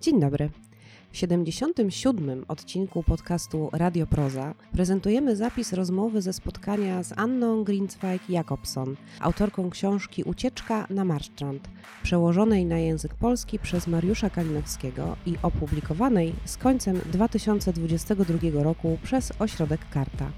[0.00, 0.50] Dzień dobry.
[1.12, 2.44] W 77.
[2.48, 10.86] odcinku podcastu Radio Proza prezentujemy zapis rozmowy ze spotkania z Anną Grinsweig-Jakobson, autorką książki Ucieczka
[10.90, 11.68] na Marsztrand,
[12.02, 19.80] przełożonej na język polski przez Mariusza Kalinowskiego i opublikowanej z końcem 2022 roku przez ośrodek
[19.90, 20.30] Karta.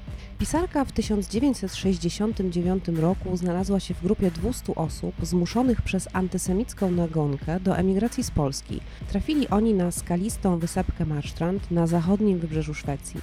[0.43, 7.77] Pisarka w 1969 roku znalazła się w grupie 200 osób zmuszonych przez antysemicką nagonkę do
[7.77, 8.81] emigracji z Polski.
[9.09, 13.21] Trafili oni na skalistą wysepkę Marstrand na zachodnim wybrzeżu Szwecji.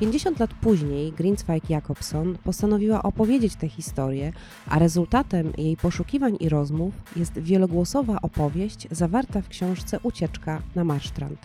[0.00, 4.32] 50 lat później Grinsweig Jakobson postanowiła opowiedzieć tę historię,
[4.68, 11.38] a rezultatem jej poszukiwań i rozmów jest wielogłosowa opowieść zawarta w książce Ucieczka na Marstrand.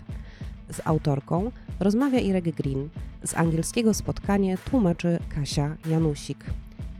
[0.72, 2.88] Z autorką rozmawia Irek Green.
[3.24, 6.44] Z angielskiego spotkanie tłumaczy Kasia Janusik.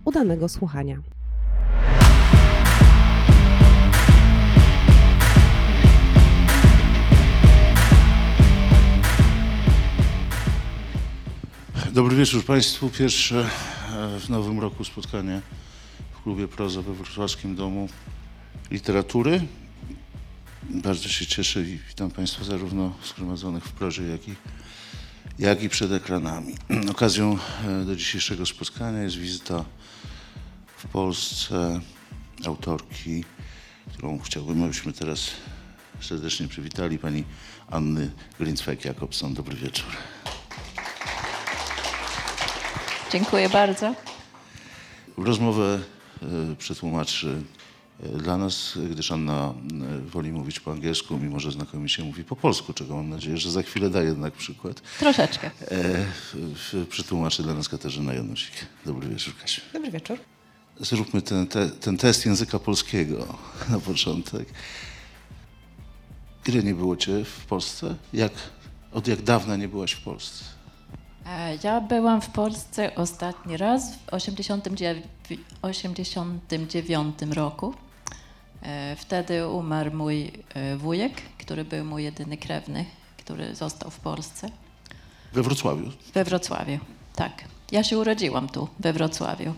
[0.05, 0.99] Udanego słuchania.
[11.93, 12.91] Dobry wieczór Państwu.
[12.91, 13.49] Pierwsze
[13.93, 15.41] e, w nowym roku spotkanie
[16.13, 17.89] w klubie Proza we Wrocławskim Domu
[18.71, 19.41] Literatury.
[20.71, 24.35] Bardzo się cieszę i witam Państwa zarówno zgromadzonych w prozie, jak i,
[25.39, 26.55] jak i przed ekranami.
[26.91, 29.65] Okazją e, do dzisiejszego spotkania jest wizyta
[30.77, 31.81] w Polsce
[32.47, 33.25] autorki,
[33.93, 35.31] którą chciałbym, abyśmy teraz
[36.01, 37.25] serdecznie przywitali, pani
[37.71, 39.33] Anny Grinsweig-Jakobson.
[39.33, 39.87] Dobry wieczór.
[43.13, 43.95] Dziękuję bardzo.
[45.17, 45.81] Rozmowę
[46.23, 47.43] e, przetłumaczy
[48.03, 49.55] dla nas, gdyż Anna
[49.97, 53.51] e, woli mówić po angielsku, mimo że znakomicie mówi po polsku, czego mam nadzieję, że
[53.51, 54.81] za chwilę da jednak przykład.
[54.99, 55.51] Troszeczkę.
[55.71, 58.53] E, przetłumaczy dla nas Katarzyna Janusik.
[58.87, 59.61] Dobry wieczór, Kasiu.
[59.73, 60.19] Dobry wieczór.
[60.81, 63.39] Zróbmy ten, te, ten test języka polskiego
[63.71, 64.49] na początek.
[66.49, 67.95] Ile nie było cię w Polsce?
[68.13, 68.33] Jak,
[68.93, 70.45] od jak dawna nie byłaś w Polsce?
[71.27, 75.05] E, Ja byłam w Polsce ostatni raz w 89,
[75.63, 77.75] 89 roku.
[78.63, 82.85] E, Wtedy umarł mój e, wujek, który był mój jedyny krewny,
[83.19, 84.51] który został w Polsce.
[85.33, 85.91] We Wrocławiu.
[86.15, 86.79] We Wrocławiu,
[87.17, 87.33] tak.
[87.73, 89.55] Ja się urodziłam tu, we Wrocławiu.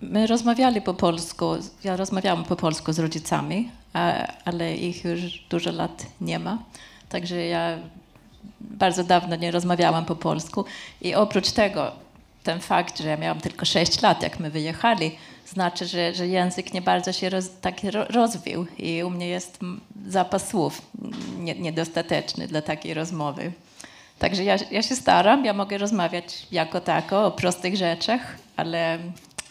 [0.00, 1.46] My rozmawiali po polsku,
[1.84, 6.58] ja rozmawiałam po polsku z rodzicami, a, ale ich już dużo lat nie ma.
[7.08, 7.78] Także ja
[8.60, 10.64] bardzo dawno nie rozmawiałam po polsku.
[11.00, 11.92] I oprócz tego,
[12.42, 15.16] ten fakt, że ja miałam tylko 6 lat, jak my wyjechali,
[15.54, 19.58] znaczy, że, że język nie bardzo się roz, tak ro, rozwił i u mnie jest
[20.08, 20.82] zapas słów
[21.38, 23.52] nie, niedostateczny dla takiej rozmowy.
[24.18, 28.20] Także ja, ja się staram, ja mogę rozmawiać jako tako o prostych rzeczach,
[28.56, 28.98] ale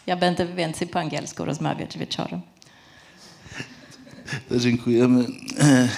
[0.06, 2.40] ja będę więcej po angielsku rozmawiać wieczorem.
[4.50, 5.26] Dziękujemy.
[5.60, 5.88] E,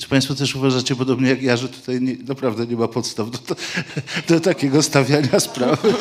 [0.00, 3.38] Czy Państwo też uważacie, podobnie jak ja, że tutaj nie, naprawdę nie ma podstaw do,
[4.28, 5.94] do takiego stawiania sprawy?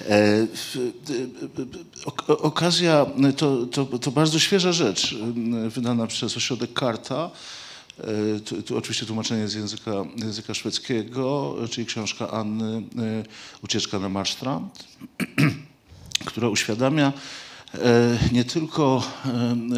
[0.00, 0.92] E, w-
[2.04, 5.14] ok- Okazja to, to, to bardzo świeża rzecz,
[5.68, 7.30] wydana przez ośrodek Karta.
[8.00, 12.82] E, Tu, tu oczywiście tłumaczenie z języka, języka szwedzkiego, czyli książka Anny e,
[13.64, 14.84] Ucieczka na Marstrand,
[16.30, 17.12] która uświadamia
[17.74, 19.02] e, nie tylko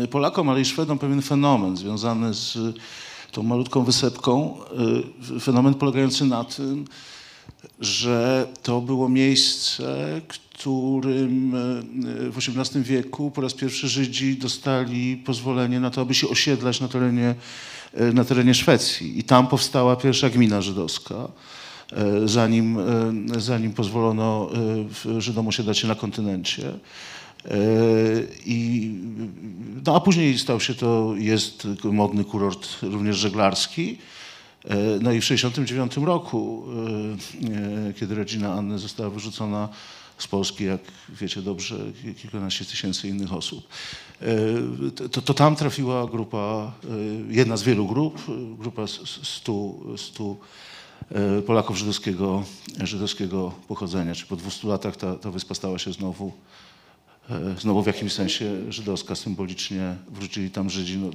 [0.05, 2.59] e, Polakom, ale i Szwedom pewien fenomen związany z
[3.33, 4.59] tą malutką wysepką.
[5.37, 6.85] e, Fenomen polegający na tym,
[7.81, 10.20] że to było miejsce,
[10.59, 16.28] którym e, w XVIII wieku po raz pierwszy Żydzi dostali pozwolenie na to, aby się
[16.28, 17.34] osiedlać na terenie,
[17.94, 19.19] e, na terenie Szwecji.
[19.19, 21.14] I tam powstała pierwsza gmina żydowska,
[21.92, 22.78] e, zanim,
[23.38, 24.50] zanim pozwolono
[25.19, 26.72] Żydom osiedlać się na kontynencie.
[28.47, 28.91] I,
[29.86, 33.98] no, a później stał się to, jest modny kurort również żeglarski.
[34.65, 36.65] E, No i w 1969 roku,
[37.45, 39.69] e, e, kiedy rodzina Anny została wyrzucona
[40.19, 41.77] z Polski, jak wiecie dobrze,
[42.22, 43.69] kilkanaście tysięcy innych osób,
[45.13, 46.72] to, to tam trafiła grupa,
[47.28, 48.19] jedna z wielu grup,
[48.59, 50.37] grupa s- s- stu, stu
[51.11, 52.45] e, Polaków żydowskiego,
[52.84, 54.15] żydowskiego pochodzenia.
[54.15, 56.33] Czy po 200 latach ta, ta wyspa stała się znowu
[57.60, 60.98] znowu w jakimś sensie żydowska, symbolicznie wrócili tam Żydzi.
[60.98, 61.10] No,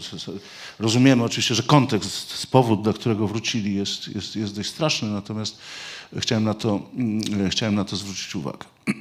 [0.80, 5.58] rozumiemy oczywiście, że kontekst, powód, dla którego wrócili jest, jest, jest dość straszny, natomiast
[6.18, 8.66] chciałem na to, mm, chciałem na to zwrócić uwagę.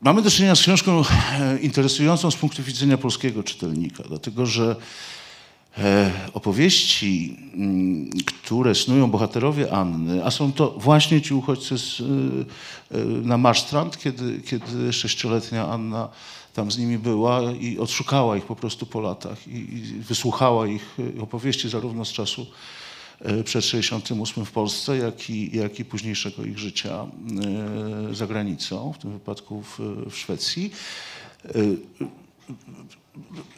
[0.00, 1.02] Mamy do czynienia z książką
[1.32, 5.17] e, interesującą z punktu widzenia polskiego czytelnika, dlatego że e,
[6.32, 12.04] opowieści, mm, które snują bohaterowie Anny, a są to właśnie ci uchodźcy z, e,
[12.98, 16.08] e, na Marstrand, kiedy, kiedy sześcioletnia Anna
[16.54, 20.96] tam z nimi była i odszukała ich po prostu po latach i, i wysłuchała ich
[21.20, 22.46] opowieści zarówno z czasu
[23.44, 27.06] przed 68 w Polsce, jak i, jak i późniejszego ich życia
[28.12, 29.78] za granicą, w tym wypadku w,
[30.10, 30.70] w Szwecji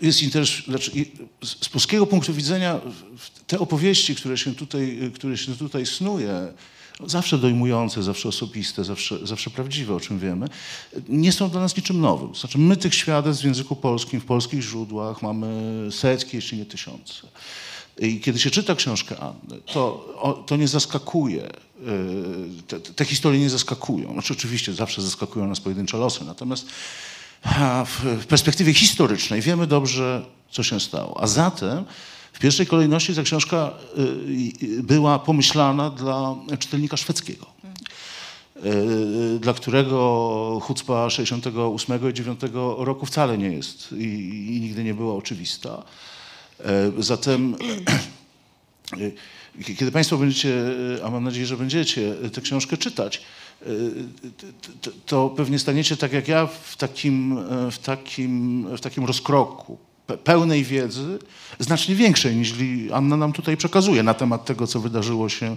[0.02, 0.90] jest interes, znaczy
[1.44, 2.80] z polskiego punktu widzenia
[3.46, 6.52] te opowieści, które się tutaj, które się tutaj snuje,
[7.06, 10.46] zawsze dojmujące, zawsze osobiste, zawsze, zawsze prawdziwe, o czym wiemy,
[11.08, 12.34] nie są dla nas niczym nowym.
[12.34, 17.14] Znaczy my tych świadectw w języku polskim, w polskich źródłach mamy setki, jeśli nie tysiące.
[17.98, 23.50] I kiedy się czyta książkę Anny, to, to nie zaskakuje, y, te, te historie nie
[23.50, 24.12] zaskakują.
[24.12, 26.66] Znaczy oczywiście zawsze zaskakują nas pojedyncze losy, natomiast
[27.86, 31.22] w perspektywie historycznej wiemy dobrze, co się stało.
[31.22, 31.84] A zatem
[32.32, 33.72] w pierwszej kolejności ta książka
[34.62, 37.46] y, była pomyślana dla czytelnika szwedzkiego,
[38.64, 42.40] y, dla którego chucpa 68 i 9
[42.78, 44.04] roku wcale nie jest i,
[44.56, 45.82] i nigdy nie była oczywista.
[46.64, 47.56] E, zatem
[49.64, 50.54] kiedy Państwo będziecie,
[51.04, 53.22] a mam nadzieję, że będziecie tę książkę czytać,
[55.06, 57.38] to pewnie staniecie tak jak ja w takim,
[57.70, 59.78] w takim, w takim rozkroku
[60.16, 61.18] pełnej wiedzy,
[61.58, 62.54] znacznie większej niż
[62.92, 65.56] Anna nam tutaj przekazuje na temat tego, co wydarzyło się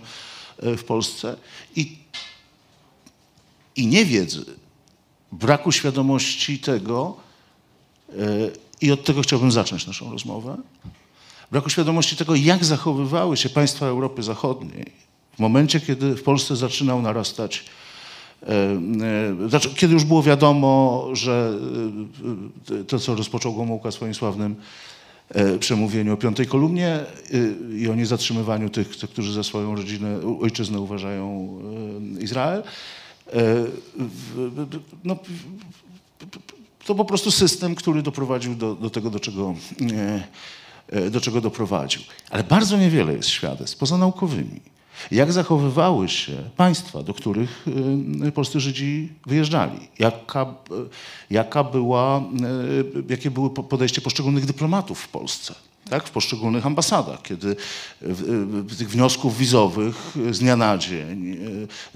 [0.59, 1.35] e, w Polsce.
[1.75, 1.97] I,
[3.75, 4.45] i niewiedzy,
[5.31, 7.17] braku świadomości tego,
[8.09, 8.13] e,
[8.81, 10.57] i od tego chciałbym zacząć naszą rozmowę,
[11.53, 14.85] braku świadomości tego, jak zachowywały się państwa Europy Zachodniej
[15.35, 17.65] w momencie, kiedy w Polsce zaczynał narastać
[18.47, 18.79] E,
[19.45, 21.53] e, znaczy, kiedy już było wiadomo, że
[22.81, 24.55] e, to, co rozpoczął Gomułka swoim sławnym
[25.59, 26.99] przemówieniu o piątej kolumnie
[27.77, 31.59] i o niezatrzymywaniu tych, którzy za swoją rodzinę, ojczyznę uważają
[32.19, 32.63] Izrael,
[35.03, 35.17] no,
[36.85, 39.55] to po prostu system, który doprowadził do, do tego, do czego,
[41.11, 42.01] do czego doprowadził.
[42.29, 44.61] Ale bardzo niewiele jest świadectw, poza naukowymi,
[45.11, 47.65] jak zachowywały się państwa, do których
[48.27, 49.79] y, polscy Żydzi wyjeżdżali?
[49.99, 50.55] Jaka,
[51.29, 52.23] jaka była,
[53.09, 55.55] jakie było podejście poszczególnych dyplomatów w Polsce?
[55.89, 57.55] Tak, w poszczególnych ambasadach, kiedy
[58.77, 59.95] tych wniosków wizowych
[60.31, 61.37] z dnia na dzień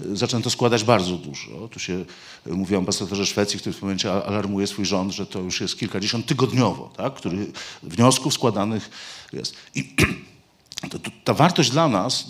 [0.00, 1.68] y, zaczęto składać bardzo dużo.
[1.68, 2.04] Tu się
[2.46, 5.78] mówi o ambasadorze Szwecji, który w tym momencie alarmuje swój rząd, że to już jest
[5.78, 7.46] kilkadziesiąt tygodniowo, tak, który
[7.82, 8.90] wniosków składanych
[9.32, 9.54] jest.
[9.74, 9.94] I
[10.90, 12.26] to, to, ta wartość dla nas,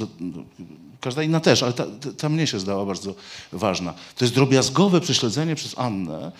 [1.00, 1.84] każda inna też, ale ta,
[2.18, 3.14] ta, mnie się zdała bardzo
[3.52, 3.94] ważna.
[4.16, 6.32] To jest drobiazgowe prześledzenie przez Annę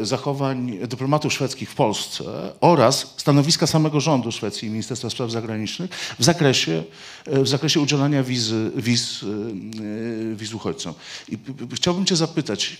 [0.00, 2.24] y, zachowań dyplomatów szwedzkich w Polsce
[2.60, 6.84] oraz stanowiska samego rządu Szwecji i Ministerstwa Spraw Zagranicznych w zakresie,
[7.28, 10.94] y, w zakresie udzielania wizy, wiz, y, wiz uchodźcom.
[11.28, 11.38] I
[11.74, 12.78] chciałbym cię zapytać,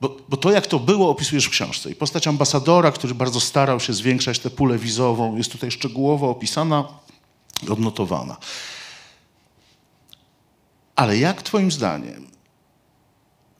[0.00, 1.90] bo, bo, to, jak to było, opisujesz w książce.
[1.90, 6.88] I postać ambasadora, który bardzo starał się zwiększać tę pulę wizową, jest tutaj szczegółowo opisana
[7.70, 8.36] odnotowana.
[10.96, 12.26] Ale jak Twoim zdaniem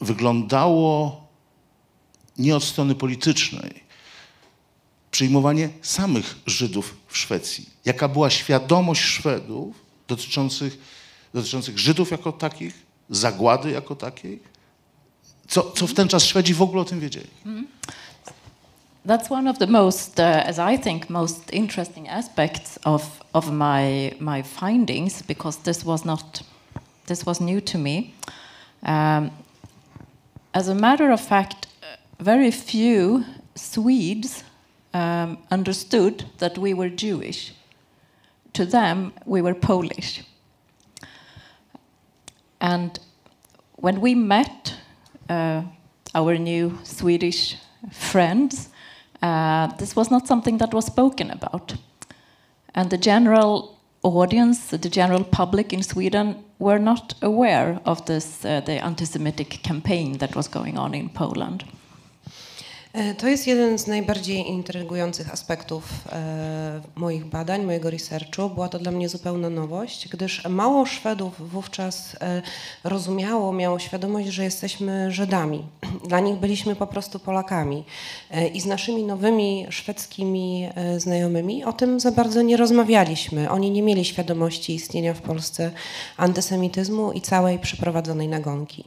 [0.00, 1.20] wyglądało
[2.38, 3.84] nie od strony politycznej
[5.10, 7.68] przyjmowanie samych Żydów w Szwecji?
[7.84, 9.76] Jaka była świadomość Szwedów
[10.08, 10.78] dotyczących,
[11.34, 14.42] dotyczących Żydów jako takich, zagłady jako takiej?
[15.48, 17.30] Co, co w ten czas Szwedzi w ogóle o tym wiedzieli?
[17.46, 17.66] Mm.
[19.08, 24.14] That's one of the most, uh, as I think, most interesting aspects of, of my,
[24.20, 26.42] my findings because this was not,
[27.06, 28.14] this was new to me.
[28.82, 29.30] Um,
[30.52, 31.68] as a matter of fact,
[32.20, 33.24] very few
[33.54, 34.44] Swedes
[34.92, 37.54] um, understood that we were Jewish.
[38.52, 40.22] To them, we were Polish.
[42.60, 43.00] And
[43.76, 44.74] when we met
[45.30, 45.62] uh,
[46.14, 47.56] our new Swedish
[47.90, 48.68] friends,
[49.78, 51.74] this was not something that was spoken about.
[52.74, 58.60] And the general audience, the general public in Sweden, were not aware of this, uh,
[58.60, 61.64] the anti-Semitic campaign that was going on in Poland.
[62.98, 68.50] E, to jest jeden z najbardziej intrygujących aspektów e, moich badań, mojego researchu.
[68.50, 72.42] Była to dla mnie zupełna nowość, gdyż mało Szwedów wówczas e,
[72.84, 75.64] rozumiało, miało świadomość, że jesteśmy Żydami.
[76.08, 77.84] Dla nich byliśmy po prostu Polakami.
[78.54, 83.50] I z naszymi nowymi szwedzkimi znajomymi o tym za bardzo nie rozmawialiśmy.
[83.50, 85.70] Oni nie mieli świadomości istnienia w Polsce
[86.16, 88.84] antysemityzmu i całej przeprowadzonej nagonki.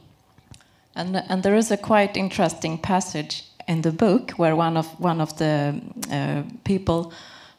[0.94, 5.20] And, and there is a quite interesting passage in the book where one of one
[5.20, 7.00] of the uh, people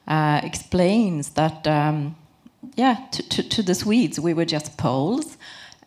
[0.08, 2.16] uh, explains that um,
[2.76, 5.38] yeah to, to, to, the Swedes we were just Poles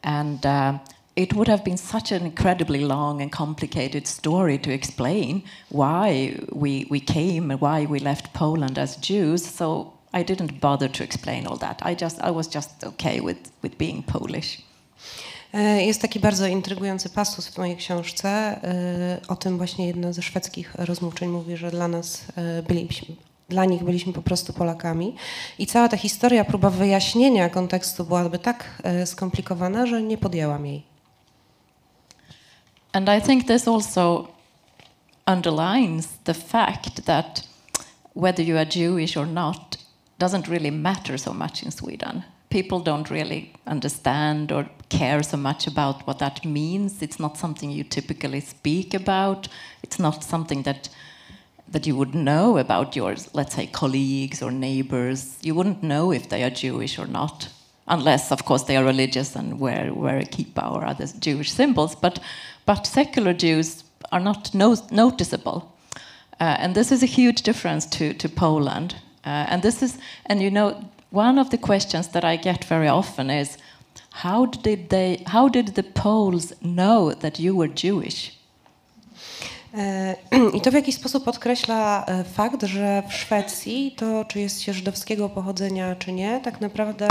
[0.02, 0.78] and uh,
[1.16, 6.86] it would have been such an incredibly long and complicated story to explain why we,
[6.90, 9.42] we came and why we left Poland as Jews.
[9.44, 11.80] So I didn't bother to explain all that.
[11.82, 14.60] I just I was just okay with, with being Polish.
[15.56, 18.28] E, jest taki bardzo intrygujący pasus w mojej książce.
[18.28, 23.16] E, o tym właśnie jedna ze szwedzkich rozmówczyń mówi, że dla nas e, byliśmy,
[23.48, 25.14] dla nich byliśmy po prostu Polakami.
[25.58, 30.82] I cała ta historia, próba wyjaśnienia kontekstu byłaby tak skomplikowana, że nie podjęłam jej.
[32.92, 34.28] And I think this also
[35.26, 37.42] underlines the fact that
[38.16, 39.78] whether you are Jewish or not
[40.20, 42.22] doesn't really matter so much in Sweden.
[42.48, 47.02] People don't really understand or care so much about what that means.
[47.02, 49.48] It's not something you typically speak about.
[49.82, 50.88] It's not something that
[51.68, 55.36] that you would know about your, let's say, colleagues or neighbors.
[55.42, 57.48] You wouldn't know if they are Jewish or not,
[57.88, 61.96] unless, of course, they are religious and wear, wear a kippah or other Jewish symbols.
[61.96, 62.20] But,
[62.66, 65.72] but secular Jews are not no, noticeable.
[66.38, 68.94] Uh, and this is a huge difference to, to Poland.
[69.24, 72.88] Uh, and this is, and you know, one of the questions that I get very
[72.88, 73.58] often is,
[74.22, 78.35] how did they, how did the Poles know that you were Jewish?
[79.76, 80.16] E,
[80.56, 84.72] I to w jakiś sposób podkreśla e, fakt, że w Szwecji to, czy jest się
[84.72, 87.08] żydowskiego pochodzenia, czy nie, tak naprawdę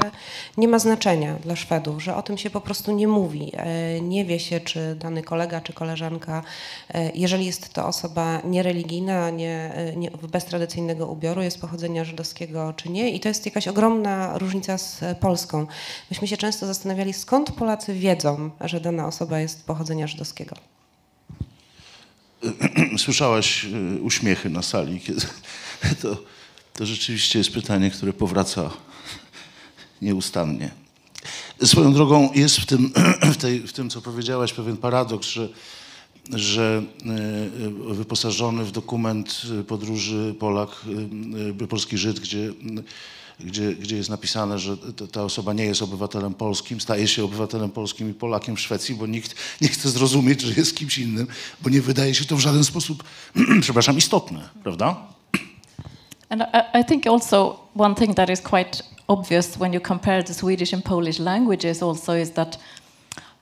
[0.57, 3.51] nie ma znaczenia dla Szwedów, że o tym się po prostu nie mówi.
[3.53, 6.43] E, nie wie się, czy dany kolega, czy koleżanka,
[7.13, 13.09] jeżeli jest to osoba niereligijna, nie, nie bez tradycyjnego ubioru, jest pochodzenia żydowskiego, czy nie.
[13.09, 15.67] I to jest jakaś ogromna różnica z Polską.
[16.11, 20.74] Myśmy się często zastanawiali, skąd Polacy wiedzą, że dana osoba jest pochodzenia żydowskiego.
[22.97, 25.01] Słyszałaś y, uśmiechy na sali.
[26.01, 26.17] To,
[26.73, 28.71] to rzeczywiście jest pytanie, które powraca
[30.01, 30.71] nieustannie.
[31.63, 32.93] Swoją drogą jest w tym,
[33.33, 35.49] w, tej, w tym co powiedziałaś, pewien paradoks, że,
[36.33, 36.83] że
[37.89, 40.69] y, wyposażony w dokument podróży Polak,
[41.61, 42.53] y, polski Żyd, gdzie
[43.39, 44.77] gdzie, gdzie jest napisane, że
[45.11, 49.07] ta osoba nie jest obywatelem polskim, staje się obywatelem polskim i Polakiem w Szwecji, bo
[49.07, 51.27] nikt nie chce zrozumieć, że jest kimś innym,
[51.61, 53.03] bo nie wydaje się to w żaden sposób,
[53.61, 54.95] przepraszam, istotne, prawda?
[56.29, 60.33] And I, I think also one thing that is quite obvious when you compare the
[60.33, 62.59] Swedish and Polish languages also is that,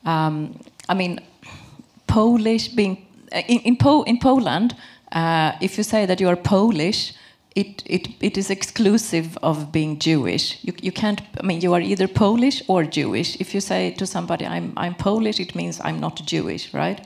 [0.05, 0.53] um,
[0.89, 1.19] I mean,
[2.07, 2.97] Polish being
[3.47, 4.75] in in, po in Poland,
[5.15, 7.13] uh, if you say that you are Polish,
[7.55, 10.57] it, it, it is exclusive of being Jewish.
[10.63, 13.35] You, you can't, I mean, you are either Polish or Jewish.
[13.39, 17.05] If you say to somebody, I'm, I'm Polish, it means I'm not Jewish, right?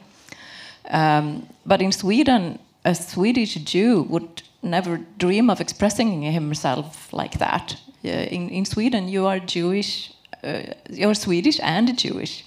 [0.89, 7.75] Um, but in Sweden, a Swedish Jew would never dream of expressing himself like that.
[8.03, 10.13] In, in Sweden, you are Jewish,
[10.43, 12.45] uh, you're Swedish and Jewish.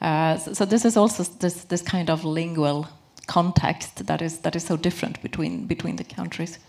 [0.00, 2.86] Uh, so, so, this is also this, this kind of lingual
[3.26, 6.60] context that is, that is so different between, between the countries.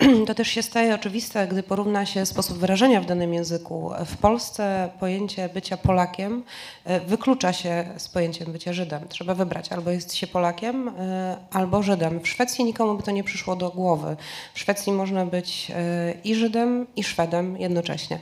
[0.26, 3.92] To też się staje oczywiste, gdy porówna się sposób wyrażenia w danym języku.
[4.06, 6.42] W Polsce pojęcie bycia Polakiem
[6.84, 9.08] e, wyklucza się z pojęciem bycia Żydem.
[9.08, 12.20] Trzeba wybrać, albo jest się Polakiem, e, albo Żydem.
[12.20, 14.16] W Szwecji nikomu by to nie przyszło do głowy.
[14.54, 18.18] W Szwecji można być e, i Żydem, i Szwedem jednocześnie.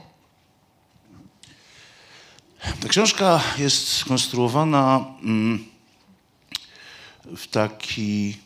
[2.81, 5.65] Ta książka jest skonstruowana mm,
[7.37, 8.37] w taki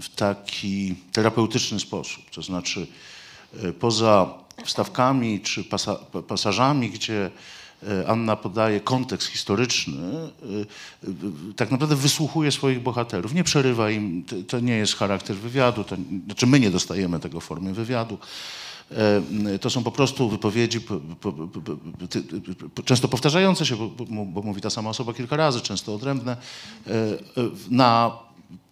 [0.00, 2.30] w taki terapeutyczny sposób.
[2.30, 2.86] To znaczy,
[3.62, 4.34] e, poza
[4.64, 5.94] wstawkami czy pasa,
[6.28, 7.30] pasażami, gdzie
[7.82, 13.34] e, Anna podaje kontekst historyczny, e, tak naprawdę wysłuchuje swoich bohaterów.
[13.34, 17.44] Nie przerywa im, to nie jest charakter wywiadu, to, znaczy my nie dostajemy tego w
[17.44, 18.18] formie wywiadu.
[19.60, 20.80] To są po prostu wypowiedzi
[22.84, 26.36] często powtarzające się, bo, bo mówi ta sama osoba kilka razy, często odrębne,
[27.70, 28.18] na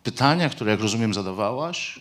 [0.06, 2.00] pytania, które jak rozumiem zadawałaś, y,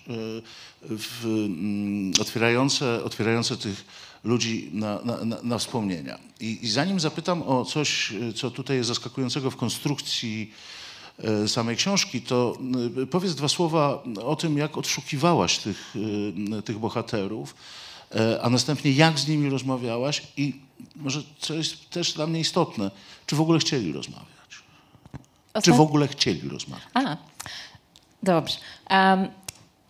[0.82, 3.86] w, mm, otwierające, otwierające tych
[4.24, 6.20] ludzi na, na, na wspomnienia.
[6.40, 10.52] I, I, zanim zapytam o coś, co tutaj jest zaskakującego w konstrukcji
[11.44, 12.58] y, samej książki, to
[13.04, 15.96] y, powiedz dwa słowa o tym, jak odszukiwałaś tych,
[16.66, 17.56] tych bohaterów,
[18.42, 20.56] a następnie jak z nimi rozmawiałaś i
[20.96, 22.92] może co jest też dla mnie istotne,
[23.26, 24.52] czy w ogóle chcieli rozmawiać?
[25.64, 26.88] Czy w ogóle chcieli rozmawiać?
[26.94, 27.18] A,
[28.26, 28.58] Dobrze.
[28.90, 29.28] Um,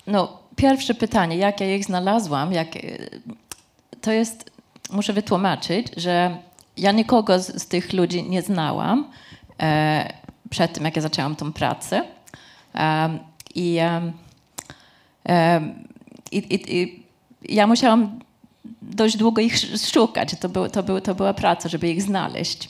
[0.08, 2.68] no, pierwsze pytanie, jak ja ich znalazłam, jak,
[4.02, 4.52] to jest,
[4.92, 6.38] muszę wytłumaczyć, że
[6.78, 9.12] ja nikogo z, z tych ludzi nie znałam
[9.62, 10.14] e,
[10.50, 12.04] przed tym, jak ja zaczęłam tą pracę.
[12.74, 13.20] Um,
[13.56, 13.80] i,
[16.32, 17.04] i, i, i,
[17.50, 18.20] ja musiałam
[18.82, 19.58] dość długo ich
[19.94, 20.36] szukać.
[20.40, 22.70] To, był, to, był, to była praca, żeby ich znaleźć.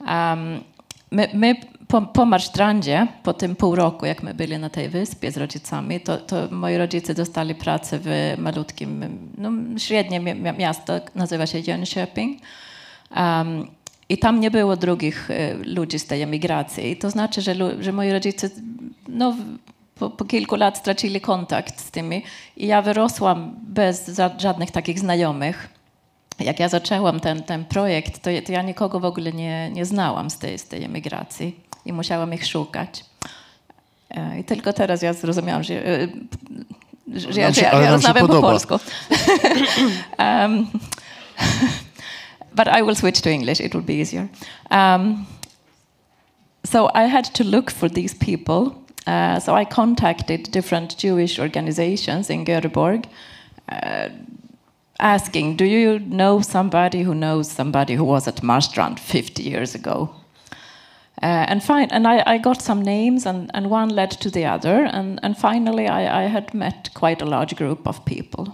[0.00, 0.64] Um,
[1.10, 1.54] my, my
[1.88, 6.00] po, po Marsztrandzie, po tym pół roku, jak my byli na tej wyspie z rodzicami,
[6.00, 10.20] to, to moi rodzice dostali pracę w malutkim, no, średnie
[10.58, 12.36] miasto, nazywa się Jönköping.
[13.16, 13.66] Um,
[14.08, 16.90] I tam nie było drugich y, ludzi z tej emigracji.
[16.90, 18.50] I to znaczy, że, że moi rodzice
[19.08, 19.36] no,
[19.94, 22.22] po, po, kilku lat stracili kontakt z tymi.
[22.56, 25.68] I ja wyrosłam bez żadnych takich znajomych.
[26.40, 30.30] Jak ja zaczęłam ten, ten projekt, to, to ja nikogo w ogóle nie, nie znałam
[30.30, 33.04] z tej, z tej emigracji i musiałam ich szukać.
[34.40, 35.82] I tylko teraz ja zrozumiałam, że,
[37.14, 38.74] że, ja, że ja, ja rozmawiam po polsku.
[40.18, 40.66] um,
[42.54, 44.28] but I will switch to English, it will be easier.
[44.70, 45.26] Um,
[46.64, 48.74] so I had to look for these people.
[49.06, 53.04] Uh, so I contacted different Jewish organizations in Göteborg,
[53.68, 54.08] uh,
[54.98, 60.08] asking, "Do you know somebody who knows somebody who was at Marstrand 50 years ago?"
[61.22, 64.44] Uh, and fine, and I, I, got some names, and, and one led to the
[64.44, 68.52] other, and, and finally I, I had met quite a large group of people.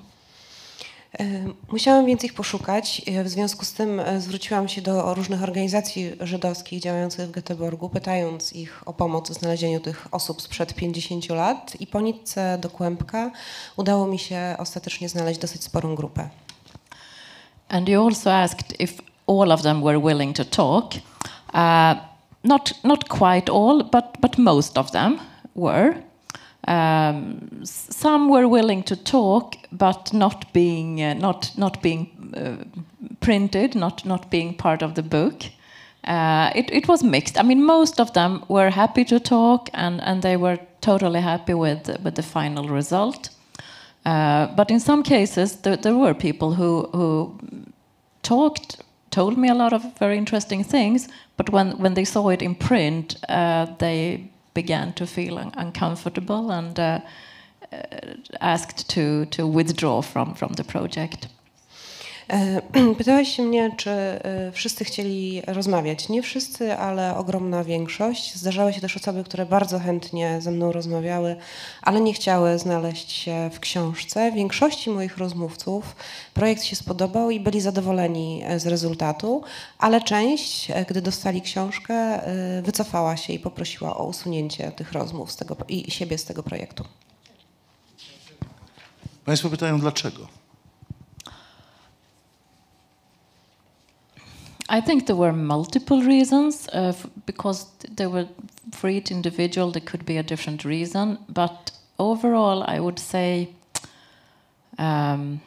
[1.73, 3.03] Musiałam więcej ich poszukać.
[3.25, 8.83] W związku z tym zwróciłam się do różnych organizacji żydowskich działających w Göteborgu, pytając ich
[8.89, 13.31] o pomoc w znalezieniu tych osób sprzed 50 lat i po nitce do kłębka
[13.77, 16.29] udało mi się ostatecznie znaleźć dosyć sporą grupę.
[17.69, 20.95] And you also asked if all of them were willing to talk.
[21.55, 22.12] Uh,
[22.43, 25.21] not, not quite all, but, but most of them
[25.55, 25.97] were.
[26.69, 32.65] Um, some were willing to talk, but not being uh, not not being uh,
[33.21, 35.43] printed, not not being part of the book.
[36.05, 37.39] Uh, it, it was mixed.
[37.39, 41.55] I mean, most of them were happy to talk, and, and they were totally happy
[41.55, 43.31] with with the final result.
[44.07, 47.39] Uh, but in some cases, there, there were people who who
[48.23, 48.83] talked,
[49.13, 51.09] told me a lot of very interesting things.
[51.37, 56.51] But when when they saw it in print, uh, they began to feel un uncomfortable
[56.51, 57.01] and uh,
[57.73, 57.79] uh,
[58.41, 61.29] asked to, to withdraw from, from the project.
[62.33, 62.63] E,
[62.99, 66.09] pytałeś się mnie, czy e, wszyscy chcieli rozmawiać.
[66.09, 68.35] Nie wszyscy, ale ogromna większość.
[68.35, 71.37] Zdarzały się też osoby, które bardzo chętnie ze mną rozmawiały,
[71.83, 74.33] ale nie chciały znaleźć się w książce.
[74.33, 75.97] Większości moich rozmówców
[76.35, 79.43] projekt się spodobał i byli zadowoleni e, z rezultatu,
[79.79, 82.21] ale część, gdy dostali książkę,
[82.63, 86.85] wycofała się i poprosiła o usunięcie tych rozmów z tego, i siebie z tego projektu.
[89.25, 90.42] Państwo pytają dlaczego?
[94.73, 96.95] I think there were multiple reasons uh,
[97.27, 98.27] because there were
[98.73, 103.51] for each individual there could be a different reason, but overall I would say
[104.79, 105.43] um,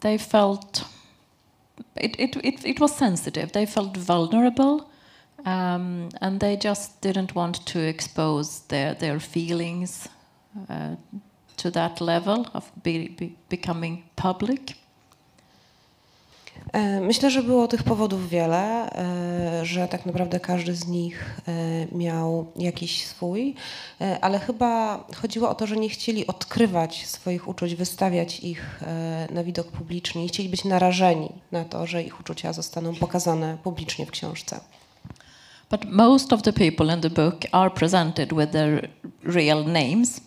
[0.00, 0.84] they felt
[1.96, 3.52] it, it, it, it, was sensitive.
[3.52, 4.88] They felt vulnerable.
[5.44, 10.08] Um, and they just didn't want to expose their, their feelings
[10.70, 10.94] uh,
[11.56, 14.76] to that level of be, be becoming public.
[16.72, 21.96] E, myślę, że było tych powodów wiele, e, że tak naprawdę każdy z nich e,
[21.96, 23.54] miał jakiś swój,
[24.20, 28.80] ale chyba chodziło o to, że nie chcieli odkrywać swoich uczuć, wystawiać ich
[29.30, 34.06] na widok publiczny, nie chcieli być narażeni na to, że ich uczucia zostaną pokazane publicznie
[34.06, 34.60] w książce.
[35.70, 38.88] But most of the people in the book are presented with their
[39.24, 40.20] real names,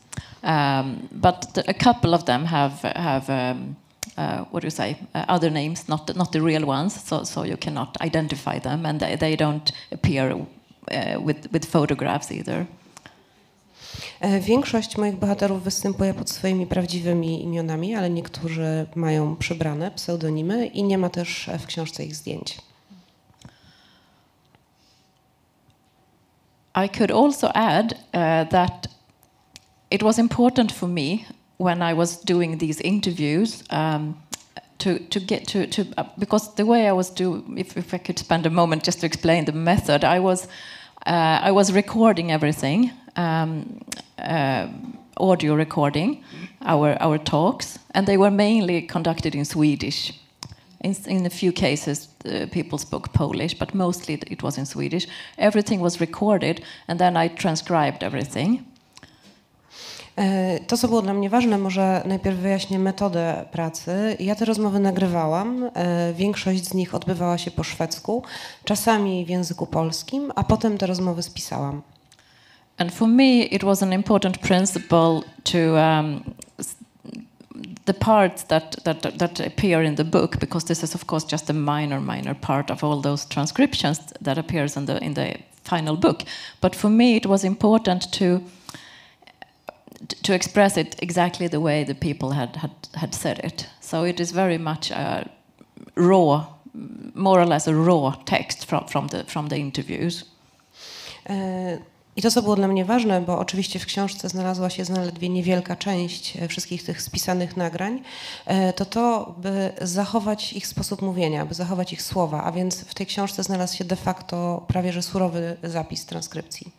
[0.44, 3.76] um, but a couple of them have have um,
[4.52, 7.58] what do you say, uh, other names, not not the real ones, so so you
[7.58, 12.66] cannot identify them, and they, they don't appear uh, with with photographs either.
[14.42, 20.98] Większość moich bohaterów występuje pod swoimi prawdziwymi imionami, ale niektórzy mają przybrane pseudonimy i nie
[20.98, 22.58] ma też w książce ich zdjęć.
[26.86, 28.88] I could also add uh, that
[29.92, 31.18] it was important for me
[31.58, 34.16] when I was doing these interviews um,
[34.80, 37.98] to to get to to uh, because the way I was do if if I
[37.98, 40.48] could spend a moment just to explain the method I was
[41.08, 43.82] uh, I was recording everything um,
[44.20, 44.68] uh,
[45.18, 46.24] audio recording
[46.62, 50.14] our our talks and they were mainly conducted in Swedish.
[50.82, 55.08] In, in a few cases, uh, people spoke Polish, but mostly it was in Swedish.
[55.38, 58.66] Everything was recorded, and then I transcribed everything.
[60.18, 64.18] E, to, co było dla mnie ważne, może najpierw wyjaśnię metodę pracy.
[64.20, 65.70] Ja te rozmowy nagrywałam.
[65.74, 68.24] E, większość z nich odbywała się po szwedzku,
[68.64, 71.82] czasami w języku polskim, a potem te rozmowy spisałam.
[72.78, 76.24] And for me, it was an important principle to um,
[77.86, 81.50] the parts that, that that appear in the book, because this is of course just
[81.50, 85.98] a minor, minor part of all those transcriptions that appears in the in the final
[85.98, 86.24] book.
[86.62, 88.42] But for me, it was important to
[90.22, 93.70] to express it exactly the way the people had had, had said it.
[93.80, 95.30] So it is very much a
[95.96, 96.46] raw,
[97.14, 100.26] more or less a raw text from from the from the interviews.
[101.30, 101.78] E,
[102.18, 105.76] I to, co było dla mnie ważne, bo oczywiście w książce znalazła się zaledwie niewielka
[105.76, 108.02] część e, wszystkich tych spisanych nagrań,
[108.46, 112.94] e, to to, by zachować ich sposób mówienia, by zachować ich słowa, a więc w
[112.94, 116.72] tej książce znalazł się de facto prawie że surowy zapis transkrypcji.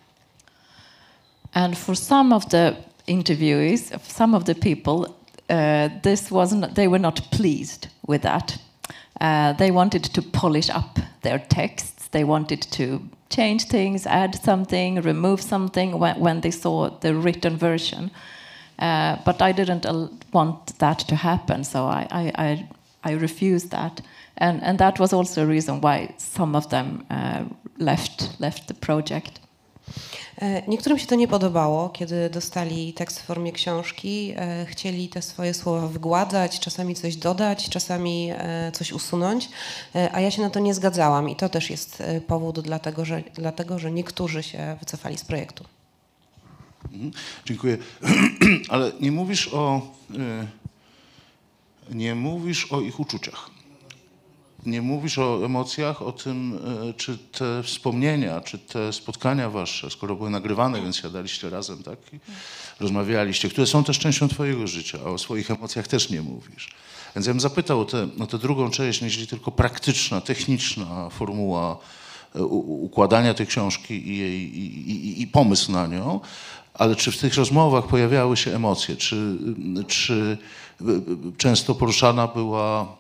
[1.53, 5.17] And for some of the interviewees, of some of the people,
[5.49, 8.59] uh, this wasn't, they were not pleased with that.
[9.21, 12.09] Uh, they wanted to polish up their texts.
[12.09, 17.57] They wanted to change things, add something, remove something when, when they saw the written
[17.57, 18.11] version.
[18.79, 19.87] Uh, but I didn't
[20.33, 22.69] want that to happen, so I, I, I,
[23.05, 24.03] I, refused that.
[24.37, 27.45] And, and that was also a reason why some of them uh,
[27.79, 29.41] left, left the project.
[30.39, 34.35] E, niektórym się to nie podobało, kiedy dostali tekst w formie książki.
[34.37, 39.49] E, chcieli te swoje słowa wygładzać, czasami coś dodać, czasami e, coś usunąć,
[40.13, 43.79] a ja się na to nie zgadzałam i to też jest powód dlatego, że, dlatego,
[43.79, 45.65] że niektórzy się wycofali z projektu.
[46.85, 47.11] Mhm,
[47.45, 47.79] dziękuję.
[48.69, 49.83] Ale nie mówisz o
[51.91, 53.56] nie mówisz o ich uczuciach
[54.67, 60.17] nie mówisz o emocjach, o tym, e, czy te wspomnienia, czy te spotkania wasze, skoro
[60.17, 61.99] były nagrywane, więc siadaliście razem, tak?
[62.13, 62.19] I
[62.81, 66.75] rozmawialiście, które są też częścią twojego życia, a o swoich emocjach też nie mówisz.
[67.15, 71.79] Więc ja bym zapytał o tę, drugą część, jeśli tylko praktyczna, techniczna formuła
[72.35, 76.21] e, układania tej książki i, jej, i, i, i pomysł na nią,
[76.79, 79.37] ale czy w tych rozmowach pojawiały się emocje, czy,
[79.87, 80.39] czy
[81.37, 82.97] często poruszana była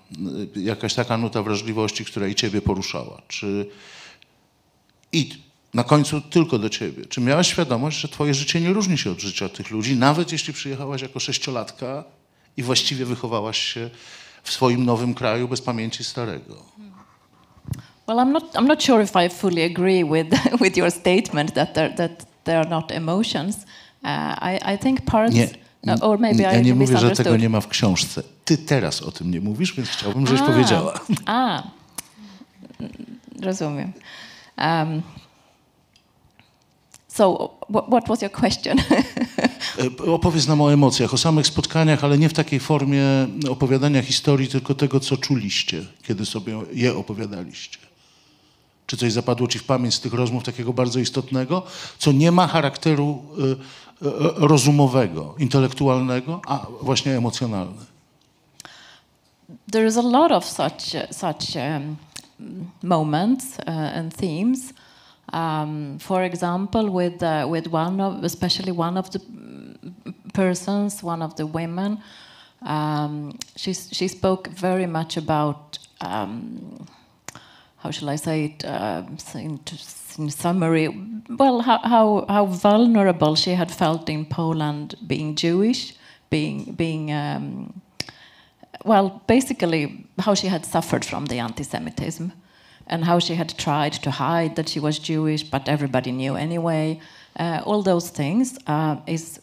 [0.56, 3.22] jakaś taka nuta wrażliwości, która i ciebie poruszała?
[3.28, 3.66] Czy
[5.12, 5.30] i
[5.74, 7.06] na końcu tylko do ciebie.
[7.06, 10.52] Czy miałaś świadomość, że twoje życie nie różni się od życia tych ludzi, nawet jeśli
[10.52, 12.04] przyjechałaś jako sześciolatka
[12.56, 13.90] i właściwie wychowałaś się
[14.42, 16.54] w swoim nowym kraju bez pamięci starego?
[18.08, 21.74] Well, I'm not, I'm not sure if I fully agree with, with your statement that
[21.74, 23.56] there, that there are not emotions.
[24.04, 25.34] Uh, I, I think parts...
[25.34, 28.22] Nie Uh, or maybe ja nie mówię, że tego nie ma w książce.
[28.44, 31.00] Ty teraz o tym nie mówisz, więc chciałbym, żebyś a, powiedziała.
[31.26, 31.62] A,
[33.42, 33.92] rozumiem.
[34.58, 35.02] Um,
[37.08, 37.50] so,
[37.88, 38.78] what was your question?
[39.78, 43.02] E, opowiedz nam o emocjach, o samych spotkaniach, ale nie w takiej formie
[43.50, 47.78] opowiadania historii, tylko tego, co czuliście, kiedy sobie je opowiadaliście.
[48.86, 51.62] Czy coś zapadło ci w pamięć z tych rozmów takiego bardzo istotnego,
[51.98, 53.56] co nie ma charakteru y,
[54.36, 57.84] rozumowego, intelektualnego, a właśnie emocjonalny.
[59.70, 61.96] There is a lot of such such um,
[62.82, 64.72] moments uh, and themes.
[65.32, 69.20] Um, for example, with uh, with one of especially one of the
[70.32, 71.98] persons, one of the women,
[72.62, 76.86] um, she she spoke very much about um,
[77.86, 79.04] how shall I say it uh,
[80.18, 80.88] in summary,
[81.28, 85.94] well, how, how, how vulnerable she had felt in Poland being Jewish,
[86.28, 87.80] being, being um,
[88.84, 92.32] well, basically how she had suffered from the anti-Semitism
[92.88, 97.00] and how she had tried to hide that she was Jewish, but everybody knew anyway.
[97.38, 99.40] Uh, all those things uh, is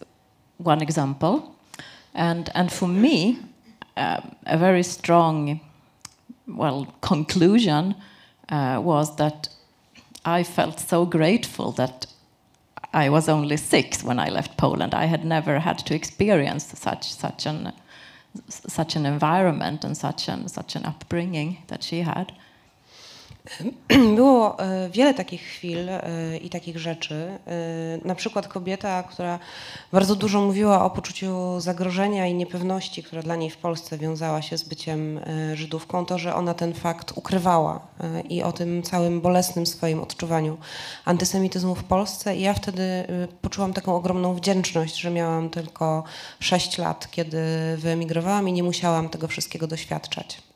[0.58, 1.56] one example.
[2.14, 3.40] And, and for me,
[3.96, 5.62] uh, a very strong,
[6.46, 7.96] well, conclusion
[8.50, 9.50] uh, was that
[10.26, 12.06] I felt so grateful that
[12.94, 14.94] I was only six when I left Poland.
[14.94, 17.74] I had never had to experience such such an
[18.50, 22.32] such an environment and such an such an upbringing that she had.
[24.16, 27.16] Było e, wiele takich chwil e, i takich rzeczy.
[27.16, 29.40] E, na przykład kobieta, która
[29.92, 34.58] bardzo dużo mówiła o poczuciu zagrożenia i niepewności, która dla niej w Polsce wiązała się
[34.58, 35.20] z byciem
[35.54, 37.88] Żydówką, to, że ona ten fakt ukrywała
[38.30, 40.58] i o tym całym bolesnym swoim odczuwaniu
[41.06, 42.36] antysemityzmu w Polsce.
[42.36, 42.84] I ja wtedy
[43.42, 46.04] poczułam taką ogromną wdzięczność, że miałam tylko
[46.40, 47.42] 6 lat, kiedy
[47.78, 50.53] wyemigrowałam i nie musiałam tego wszystkiego doświadczać.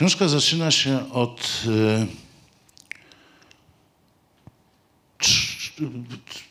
[0.00, 2.06] Książka zaczyna się od e,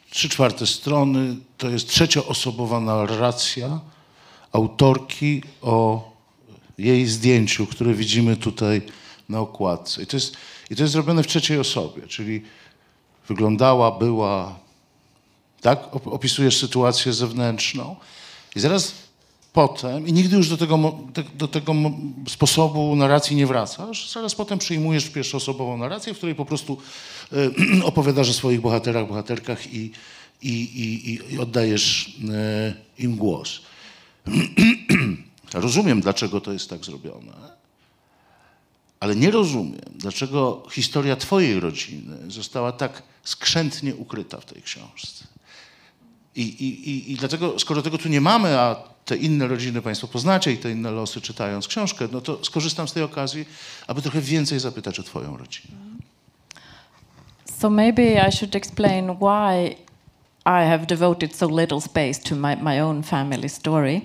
[0.10, 1.36] trzy czwarte strony.
[1.58, 3.80] To jest trzecioosobowa narracja
[4.52, 6.12] autorki o
[6.78, 8.82] jej zdjęciu, które widzimy tutaj
[9.30, 10.04] na okładce.
[10.04, 10.38] I to jest,
[10.70, 12.44] i to jest zrobione w trzeciej osobie, czyli
[13.28, 14.60] wyglądała, była,
[15.62, 15.80] tak?
[15.94, 17.96] Opisujesz sytuację zewnętrzną.
[18.56, 19.09] I zaraz
[19.54, 20.94] potem, i nigdy już do tego,
[21.36, 21.74] do tego
[22.30, 26.78] sposobu narracji nie wracasz, zaraz potem przyjmujesz pierwszoosobową narrację, w której po prostu
[27.82, 29.92] e, opowiadasz o swoich bohaterach, bohaterkach i,
[30.42, 33.62] i, i, i- i oddajesz e, im głos.
[35.54, 37.34] Rozumiem, dlaczego to jest tak zrobione,
[39.00, 45.26] ale nie rozumiem, dlaczego historia Twojej rodziny została tak skrzętnie ukryta w tej książce.
[46.40, 48.76] I, i, i, dlatego, skoro tego tu nie mamy, a
[49.06, 52.94] te inne rodziny Państwo poznacie i te inne losy czytając książkę, no to skorzystam z
[52.94, 53.46] tej okazji,
[53.88, 55.74] aby trochę więcej zapytać o Twoją rodzinę.
[57.60, 59.76] So maybe I should explain why
[60.46, 64.02] I have devoted so little space to my, my own family story.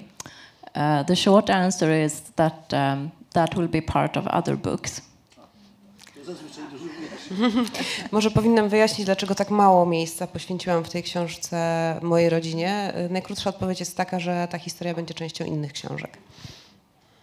[0.74, 5.00] Uh, the short answer is that um, that will be part of other books.
[8.12, 12.92] Może powinnam wyjaśnić, dlaczego tak mało miejsca poświęciłam w tej książce mojej rodzinie.
[13.10, 16.18] Najkrótsza odpowiedź jest taka, że ta historia będzie częścią innych książek.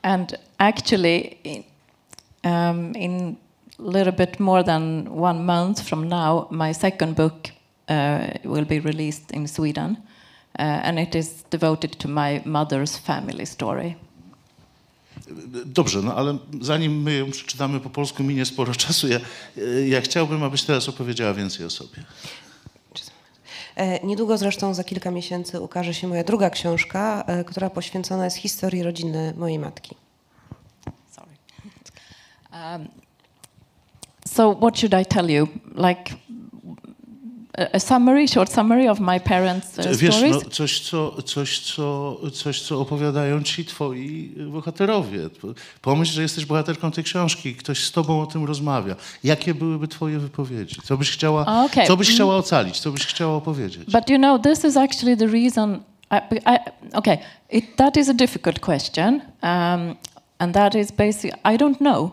[0.01, 1.63] And actually, in,
[2.43, 3.35] um, in
[3.79, 7.51] little bit more than one month from now, my second book
[7.89, 9.97] uh, will be released in Sweden,
[10.59, 13.95] uh, and it is devoted to my mother's family story.
[15.65, 19.07] Dobrze, no ale zanim my ją przeczytamy po polsku, minie sporo czasu.
[19.07, 19.19] Ja,
[19.87, 22.03] ja chciałbym, abyś teraz opowiedziała więcej o sobie.
[23.75, 28.37] E, Niedługo zresztą, za kilka miesięcy, ukaże się moja druga książka, e, która poświęcona jest
[28.37, 29.95] historii rodziny mojej matki.
[31.11, 31.31] Sorry.
[32.53, 32.87] Um,
[34.27, 35.47] so, what should I tell you?
[35.75, 36.15] Like
[37.57, 40.43] a, a summary, short summary of my parents' uh, Wiesz, stories?
[40.43, 45.19] no, coś, co, coś, co, coś, co opowiadają ci twoi bohaterowie.
[45.81, 48.95] Pomyśl, że jesteś bohaterką tej książki, ktoś z tobą o tym rozmawia.
[49.23, 50.75] Jakie byłyby twoje wypowiedzi?
[50.83, 51.87] Co byś chciała, okej.
[51.87, 52.15] co byś Mhm.
[52.15, 52.79] chciała ocalić?
[52.79, 53.91] Co byś chciała opowiedzieć?
[53.91, 55.79] But you know, this is actually the reason.
[56.11, 56.57] I, I,
[56.93, 57.17] okay,
[57.49, 59.95] it, that is a difficult question, um,
[60.39, 62.11] and that is basically I don't know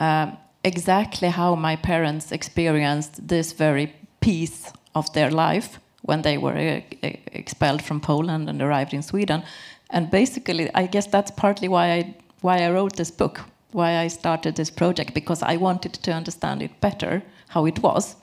[0.00, 0.32] um,
[0.64, 3.88] exactly how my parents experienced this very
[4.20, 6.80] piece of their life when they were uh,
[7.32, 9.42] expelled from Poland and arrived in Sweden,
[9.90, 13.40] and basically, I guess that's partly why I why I wrote this book,
[13.72, 18.16] why I started this project, because I wanted to understand it better how it was.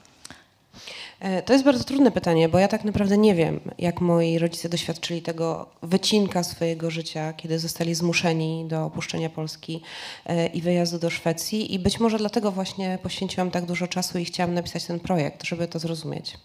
[1.20, 4.70] E, To jest bardzo trudne pytanie, bo ja tak naprawdę nie wiem, jak moi rodzice
[4.70, 9.82] doświadczyli tego wycinka swojego życia, kiedy zostali zmuszeni do opuszczenia Polski
[10.26, 11.74] e, i wyjazdu do Szwecji.
[11.74, 15.68] I być może dlatego właśnie poświęciłam tak dużo czasu i chciałam napisać ten projekt, żeby
[15.68, 16.38] to zrozumieć.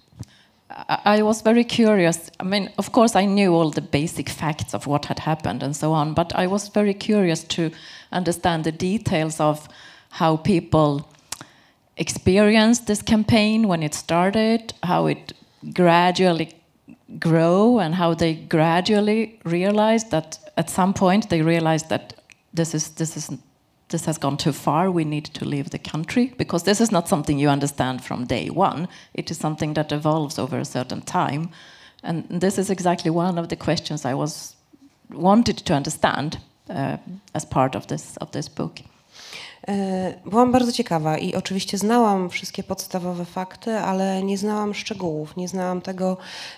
[1.19, 2.31] I was very curious.
[2.43, 5.77] I mean, of course, I knew all the basic facts of what had happened and
[5.77, 7.63] so on, but I was very curious to
[8.11, 9.69] understand the details of
[10.11, 11.05] how people
[12.01, 15.35] experienced this campaign when it started, how it
[15.75, 16.49] gradually
[17.19, 22.15] grew, and how they gradually realized that at some point they realized that
[22.55, 23.31] this is this is
[23.89, 24.91] this has gone too far.
[24.91, 28.49] We need to leave the country because this is not something you understand from day
[28.49, 28.89] one.
[29.15, 31.51] It is something that evolves over a certain time,
[32.03, 34.57] and this is exactly one of the questions I was
[35.11, 36.39] wanted to understand
[36.71, 36.97] uh,
[37.35, 38.81] as part of this of this book.
[39.71, 45.49] E, Byłam bardzo ciekawa i oczywiście znałam wszystkie podstawowe fakty, ale nie znałam szczegółów, nie
[45.49, 46.17] znałam tego,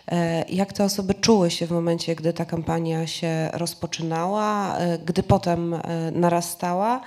[0.09, 5.23] e, jak te osoby czuły się w momencie, gdy ta kampania się rozpoczynała, e, gdy
[5.23, 5.77] potem
[6.13, 7.01] narastała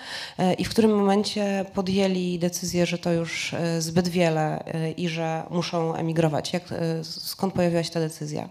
[0.57, 4.63] i w którym momencie podjęli decyzję, że to już zbyt wiele
[4.97, 6.53] i że muszą emigrować.
[6.53, 6.63] Jak,
[7.03, 8.49] skąd pojawiła się ta decyzja?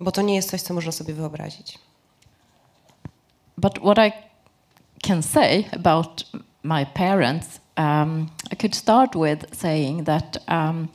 [0.00, 1.78] Bo to nie jest coś, co można sobie wyobrazić.
[3.58, 4.12] But what I
[5.02, 6.24] can say about
[6.62, 10.88] my parents, um, I could start with saying that um,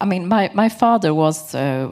[0.00, 1.88] I mean, my, my father was uh,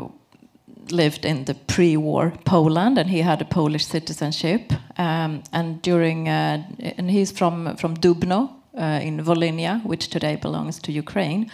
[0.91, 4.73] lived in the pre-war Poland, and he had a Polish citizenship.
[4.99, 6.63] Um, and during uh,
[6.99, 11.51] and he's from from Dubno uh, in Volhynia, which today belongs to Ukraine.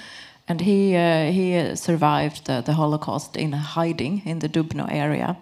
[0.49, 5.37] And he uh, he survived the, the Holocaust in hiding in the Dubno area.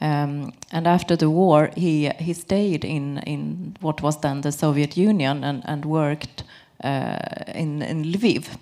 [0.00, 4.96] Um, and after the war, he he stayed in in what was then the Soviet
[4.96, 6.44] Union and and worked
[6.84, 7.18] uh,
[7.54, 8.58] in in Lviv,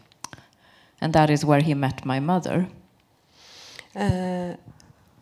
[1.01, 2.67] and that is where he met my mother.
[3.97, 4.55] E,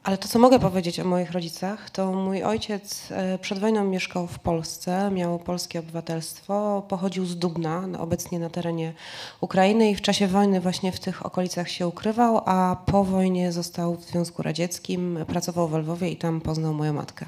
[0.04, 4.26] Ale to, co mogę powiedzieć o moich rodzicach, to mój ojciec e, przed wojną mieszkał
[4.26, 8.92] w Polsce, miał polskie obywatelstwo, pochodził z Dubna, obecnie na terenie
[9.40, 13.96] Ukrainy i w czasie wojny właśnie w tych okolicach się ukrywał, a po wojnie został
[13.96, 17.26] w Związku Radzieckim, pracował w Lwowie i tam poznał moją matkę.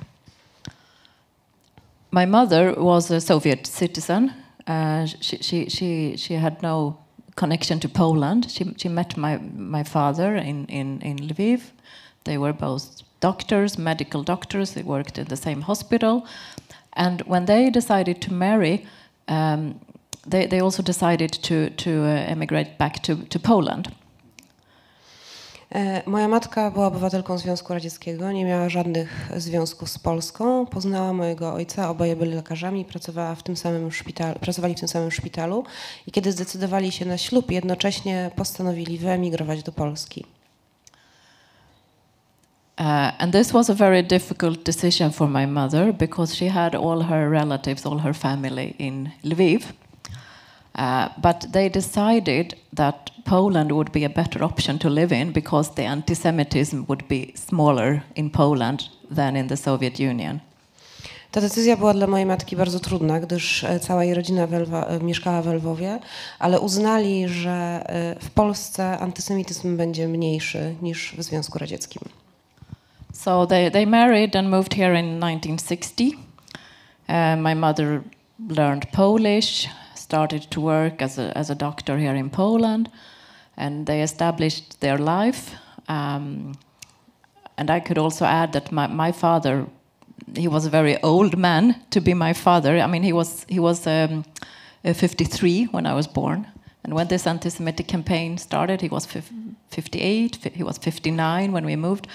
[2.12, 4.30] My mother was a Soviet citizen.
[4.68, 6.94] Uh, she, she, she, she had no
[7.34, 8.52] connection to Poland.
[8.52, 11.60] She, she met my, my father in, in, in Lviv.
[12.24, 14.72] They were both doctors, medical doctors.
[14.72, 16.22] They worked in the same hospital.
[16.92, 18.86] And when they decided to marry,
[19.28, 19.80] um,
[20.26, 23.88] they, they also decided to, to uh, emigrate back to, to Poland.
[25.74, 30.66] E, Moja matka była obywatelką Związku Radzieckiego, nie miała żadnych związków z Polską.
[30.66, 35.10] Poznała mojego ojca, oboje byli lekarzami, pracowała w tym samym szpitalu, pracowali w tym samym
[35.10, 35.64] szpitalu
[36.06, 40.24] i kiedy zdecydowali się na ślub, jednocześnie postanowili wyemigrować do Polski.
[42.76, 47.02] Uh, and this was a very difficult decision for my mother because she had all
[47.02, 49.72] her relatives, all her family in Lviv.
[50.74, 55.70] Uh, but they decided that Poland would be a better option to live in because
[55.74, 60.40] the anti Semitism would be smaller in Poland than in the Soviet Union.
[61.30, 65.42] Ta decyzja była dla mojej matki bardzo trudna, gdyż e, cała jej rodzina e, mieszkała
[65.42, 65.98] w Lwowie,
[66.38, 72.02] ale uznali, że e, w Polsce antysemityzm będzie mniejszy niż w Związku Radzieckim.
[73.14, 76.18] So they, they married and moved here in 1960.
[77.08, 78.02] Uh, my mother
[78.48, 82.90] learned Polish, started to work as a, as a doctor here in Poland,
[83.56, 85.54] and they established their life.
[85.88, 86.54] Um,
[87.56, 89.66] and I could also add that my, my father,
[90.36, 92.78] he was a very old man to be my father.
[92.78, 94.24] I mean, he was, he was um,
[94.84, 96.48] uh, 53 when I was born.
[96.82, 102.08] And when this anti-Semitic campaign started, he was 58, he was 59 when we moved.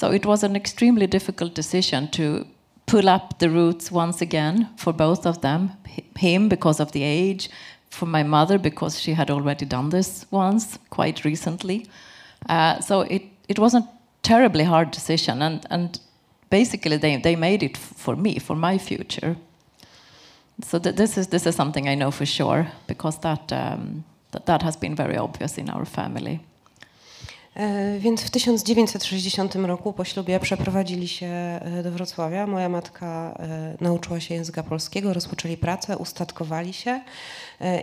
[0.00, 2.46] So it was an extremely difficult decision to
[2.86, 5.72] pull up the roots once again for both of them.
[6.16, 7.50] Him because of the age,
[7.90, 11.86] for my mother because she had already done this once quite recently.
[12.48, 13.86] Uh, so it, it was a
[14.22, 16.00] terribly hard decision, and, and
[16.48, 19.36] basically they, they made it for me, for my future.
[20.62, 24.46] So th- this is this is something I know for sure because that um, that,
[24.46, 26.40] that has been very obvious in our family.
[27.54, 32.46] E, Więc w 1960 roku po ślubie przeprowadzili się e, do Wrocławia.
[32.46, 37.00] Moja matka e, nauczyła się języka polskiego, rozpoczęli pracę, ustatkowali się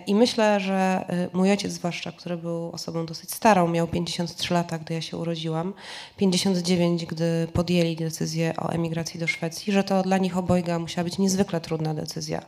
[0.08, 4.94] i myślę, że mój ojciec zwłaszcza, który był osobą dosyć starą, miał 53 lata, gdy
[4.94, 5.74] ja się urodziłam,
[6.18, 11.18] 59, gdy podjęli decyzję o emigracji do Szwecji, że to dla nich obojga musiała być
[11.18, 12.42] niezwykle trudna decyzja.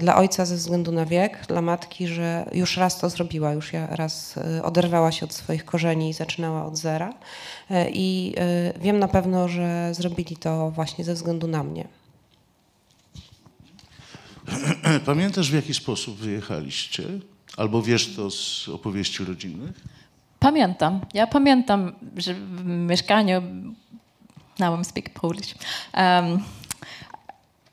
[0.00, 4.34] Dla ojca ze względu na wiek, dla matki, że już raz to zrobiła, już raz
[4.62, 7.14] oderwała się od swoich korzeni i zaczynała od zera.
[7.70, 11.88] E, I e, wiem na pewno, że zrobili to właśnie ze względu na mnie.
[15.06, 17.02] Pamiętasz, w jaki sposób wyjechaliście?
[17.56, 19.80] Albo wiesz to z opowieści rodzinnych?
[20.40, 21.00] Pamiętam.
[21.14, 23.42] Ja pamiętam, że w mieszkaniu.
[24.58, 25.54] Now I'm speak Polish.
[25.94, 26.42] Um,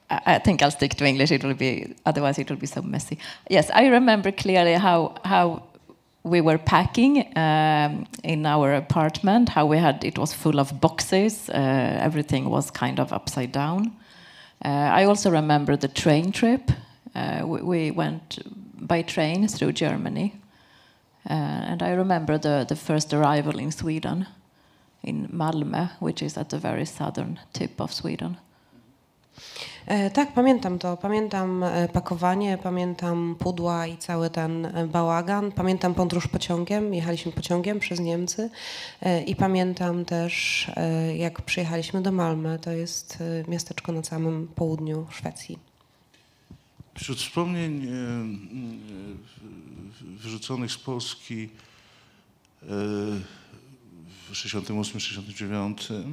[0.09, 1.31] I, I think I'll stick to English.
[1.31, 3.17] It will be otherwise it will be so messy.
[3.49, 5.61] Yes, I remember clearly how how
[6.23, 9.49] we were packing um, in our apartment.
[9.49, 11.49] How we had it was full of boxes.
[11.49, 13.91] Uh, everything was kind of upside down.
[14.63, 16.71] Uh, I also remember the train trip.
[17.15, 18.39] Uh, we, we went
[18.75, 20.35] by train through Germany.
[21.29, 24.27] Uh, and I remember the, the first arrival in Sweden,
[25.03, 28.37] in Malmö, which is at the very southern tip of Sweden.
[29.85, 30.97] E, Tak, pamiętam to.
[30.97, 35.51] Pamiętam e, pakowanie, pamiętam pudła i cały ten e, bałagan.
[35.51, 36.93] Pamiętam podróż pociągiem.
[36.93, 38.49] Jechaliśmy pociągiem przez Niemcy
[39.27, 40.67] i pamiętam też,
[41.17, 42.59] jak przyjechaliśmy do Malmö.
[42.59, 45.59] To jest miasteczko na samym południu Szwecji.
[46.97, 47.87] Wśród wspomnień
[50.01, 51.49] wyrzuconych z Polski
[54.29, 56.03] w 68-69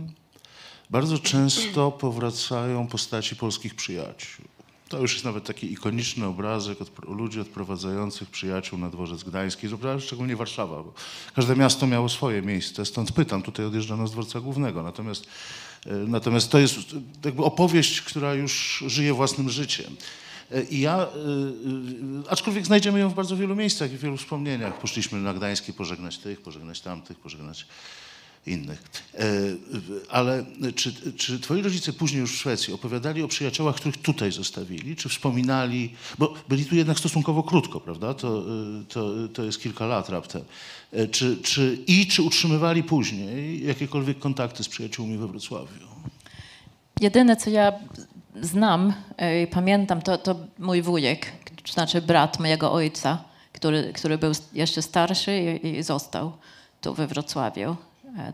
[0.90, 4.44] bardzo często powracają postaci polskich przyjaciół.
[4.88, 10.36] To już jest nawet taki ikoniczny obrazek od, ludzi odprowadzających przyjaciół na dworzec gdański, szczególnie
[10.36, 10.92] Warszawa, bo
[11.34, 15.26] każde miasto miało swoje miejsce, stąd pytam, tutaj odjeżdżano z dworca głównego, natomiast,
[15.86, 16.76] e, natomiast to jest
[17.24, 19.96] jakby opowieść, która już żyje własnym życiem.
[20.50, 21.06] E, I ja, e,
[22.28, 24.78] aczkolwiek znajdziemy ją w bardzo wielu miejscach i w wielu wspomnieniach.
[24.78, 27.66] Poszliśmy na Gdańskie pożegnać tych, pożegnać tamtych, pożegnać
[28.46, 28.82] innych.
[29.14, 29.24] E,
[30.10, 34.96] Ale czy, czy twoi rodzice później już w Szwecji opowiadali o przyjaciołach, których tutaj zostawili?
[34.96, 38.14] Czy wspominali, bo byli tu jednak stosunkowo krótko, prawda?
[38.14, 38.42] To, e,
[38.88, 40.42] to, to jest kilka lat raptem.
[40.92, 45.88] E, Czy, czy, I czy utrzymywali później jakiekolwiek kontakty z przyjaciółmi we Wrocławiu?
[47.00, 47.72] Jedyne, co ja
[48.40, 48.92] znam
[49.44, 51.32] i pamiętam, to, to mój wujek,
[51.64, 56.32] to znaczy brat mojego ojca, który, który był jeszcze starszy i, i został
[56.80, 57.76] tu we Wrocławiu.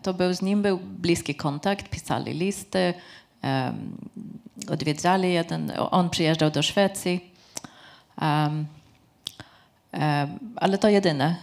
[0.03, 2.95] To był z nim był bliski kontakt, pisali listy,
[3.43, 3.97] em,
[4.69, 7.31] odwiedzali jeden, on przyjeżdżał do Szwecji.
[8.21, 8.67] Em,
[9.93, 11.37] em, ale to jedyne,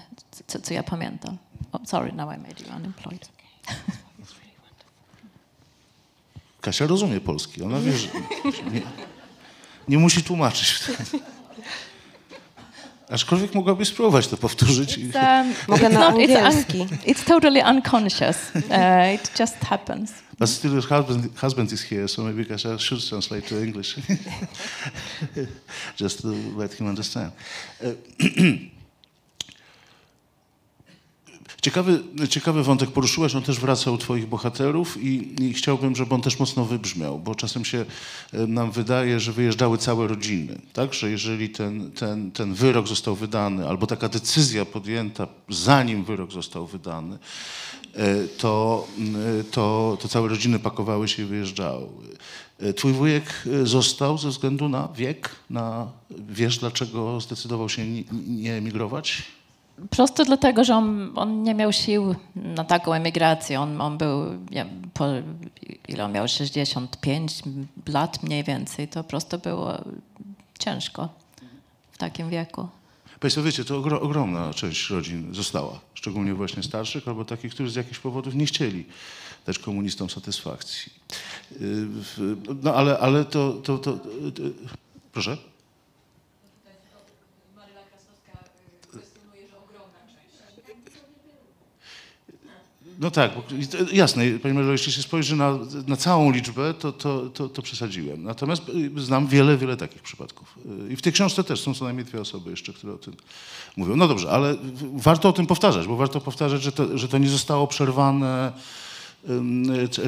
[0.47, 1.37] co, co ja pamiętam.
[1.71, 3.29] Oh, sorry, now I made you unemployed.
[6.61, 8.07] Kasia rozumie polski, ona wie, że
[8.71, 8.81] nie,
[9.87, 10.79] nie musi tłumaczyć.
[13.11, 14.97] Aczkolwiek mogłabyś spróbować to powtórzyć.
[14.97, 18.37] i- It's, um, Mogę na not, it's, un, it's totally unconscious.
[18.55, 20.11] Uh, it just happens.
[20.39, 23.95] But still, her husband, husband is here, so maybe Kasia should translate to English,
[25.97, 27.31] just to let him understand.
[31.61, 31.99] E, Ciekawy,
[32.29, 36.39] ciekawy wątek poruszyłeś, on też wraca u twoich bohaterów i, i chciałbym, żeby on też
[36.39, 37.85] mocno wybrzmiał, bo czasem się
[38.33, 40.93] e, nam wydaje, że wyjeżdżały całe rodziny, tak?
[40.93, 46.67] Że jeżeli ten, ten, ten wyrok został wydany, albo taka decyzja podjęta, zanim wyrok został
[46.67, 47.17] wydany,
[47.93, 49.15] e, to, m,
[49.51, 51.87] to, to całe rodziny pakowały się i wyjeżdżały.
[52.59, 55.87] E, Twój wujek e, został ze względu na wiek, na,
[56.29, 57.81] wiesz dlaczego zdecydował się
[58.27, 59.23] nie emigrować?
[59.89, 63.59] Prosto dlatego, że on, on nie miał sił na taką emigrację.
[63.61, 65.05] On, on był, nie, po,
[65.87, 67.41] ile on miał, 65
[67.87, 68.87] lat mniej więcej.
[68.87, 69.77] To prosto było
[70.59, 71.09] ciężko
[71.91, 72.67] w takim wieku.
[73.19, 77.75] Państwo wiecie, to ogro, ogromna część rodzin została, szczególnie właśnie starszych albo takich, którzy z
[77.75, 78.85] jakichś powodów nie chcieli
[79.45, 80.91] dać komunistom satysfakcji.
[81.51, 84.41] W- No ale, ale to, to, to, to...
[85.13, 85.37] Proszę?
[93.01, 93.43] No tak, bo,
[93.93, 98.23] jasne, panie Marzo, jeśli się spojrzy na, na całą liczbę, to, to, to, to przesadziłem.
[98.23, 98.61] Natomiast
[98.97, 100.55] y, znam wiele, wiele takich przypadków.
[100.89, 103.13] Y, I w tej książce też są co najmniej dwie osoby jeszcze, które o tym
[103.77, 103.95] mówią.
[103.95, 104.55] No dobrze, ale
[104.93, 108.51] warto o tym powtarzać, bo warto powtarzać, że to, że to nie zostało przerwane,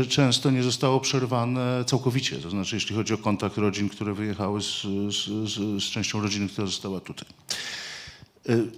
[0.09, 2.37] często nie zostało przerwane całkowicie.
[2.37, 6.49] To znaczy, jeśli chodzi o kontakt rodzin, które wyjechały z, z, z, z częścią rodziny,
[6.49, 7.27] która została tutaj.
[8.49, 8.71] Y,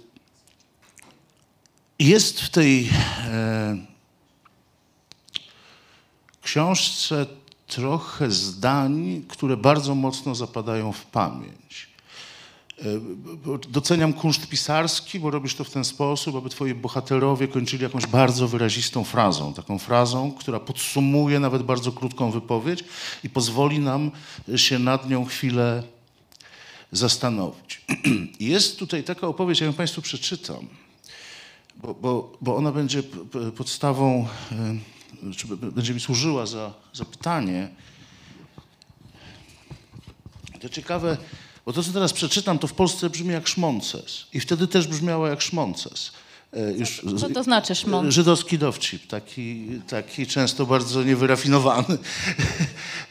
[1.98, 2.88] Jest w tej
[3.26, 3.95] e,
[6.46, 7.26] książce
[7.66, 11.88] trochę zdań, które bardzo mocno zapadają w pamięć.
[12.78, 12.84] E,
[13.68, 18.48] Doceniam kunszt pisarski, bo robisz to w ten sposób, aby twoi bohaterowie kończyli jakąś bardzo
[18.48, 19.54] wyrazistą frazą.
[19.54, 22.84] Taką frazą, która podsumuje nawet bardzo krótką wypowiedź
[23.24, 24.10] i pozwoli nam
[24.56, 25.82] się nad nią chwilę
[26.92, 27.84] zastanowić.
[28.40, 30.66] Jest tutaj taka opowieść, ja ją Państwu przeczytam
[31.82, 33.02] bo, bo, bo ona będzie
[33.56, 34.56] podstawą, y,
[35.36, 37.68] czy będzie mi służyła za, za pytanie.
[40.60, 41.16] To ciekawe,
[41.66, 44.26] bo to, co teraz przeczytam, to w Polsce brzmi jak szmonces.
[44.32, 46.12] I wtedy też brzmiało jak szmonces.
[46.52, 48.12] E, Już, Co to znaczy szmon?
[48.12, 51.98] Żydowski dowcip, taki, taki często bardzo niewyrafinowany.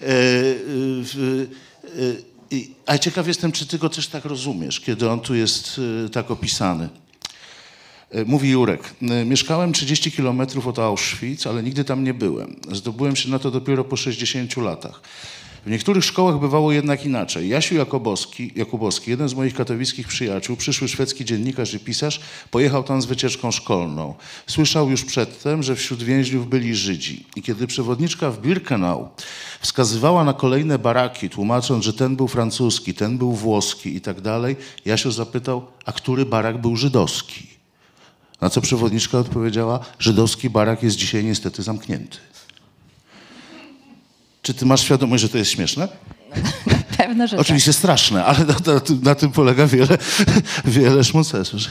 [0.02, 0.08] E,
[1.04, 1.48] w-
[2.88, 6.32] e, ciekaw jestem, czy ty go też tak rozumiesz, kiedy on tu jest e, tak
[6.32, 6.90] opisany.
[8.16, 12.56] E, Mówi Jurek, e, mieszkałem 30 kilometrów od Auschwitz, ale nigdy tam nie byłem.
[12.72, 15.02] Zdobyłem się na to dopiero po 60 latach.
[15.66, 17.50] W niektórych szkołach bywało jednak inaczej.
[17.50, 22.20] Jasiu Jakubowski, Jakubowski, jeden z moich katowickich przyjaciół, przyszły szwedzki dziennikarz i pisarz,
[22.52, 24.14] pojechał tam z wycieczką szkolną.
[24.48, 27.26] Słyszał już przedtem, że wśród więźniów byli Żydzi.
[27.36, 29.10] I kiedy przewodniczka w Birkenau
[29.62, 34.56] wskazywała na kolejne baraki, tłumacząc, że ten był francuski, ten był włoski i tak dalej,
[34.86, 37.55] Jasiu zapytał, a który barak był żydowski?
[38.42, 42.18] Na co przewodniczka odpowiedziała, żydowski barak jest dzisiaj niestety zamknięty.
[44.42, 45.88] Czy ty masz świadomość, że to jest śmieszne?
[46.98, 49.98] Pewne, że Oczywiście straszne, ale na, na, tym, na tym polega wiele,
[50.66, 51.62] wiele szmucesów.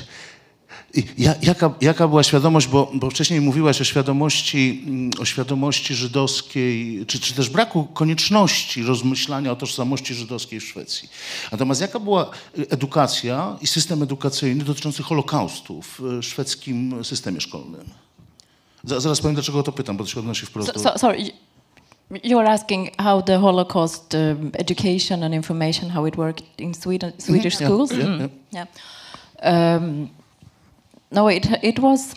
[1.43, 7.21] Jaka, jaka była świadomość, bo, bo wcześniej mówiłaś o świadomości, mm, o świadomości żydowskiej, czy,
[7.21, 11.09] czy też braku konieczności rozmyślania o tożsamości żydowskiej w Szwecji.
[11.53, 12.31] Natomiast jaka była
[12.71, 17.85] edukacja i system edukacyjny dotyczący Holokaustu w e, szwedzkim systemie szkolnym?
[18.85, 20.81] Za- Zaraz powiem, dlaczego o to pytam, bo to się odnosi wprost So, do...
[20.81, 21.31] so, sorry,
[22.25, 27.13] you are asking how the Holocaust um, education and information, how it worked in Sweden,
[27.19, 27.91] Swedish yeah, schools?
[27.91, 28.67] yeah, Mm, yeah.
[29.83, 30.09] Um,
[31.15, 32.15] no, it it was.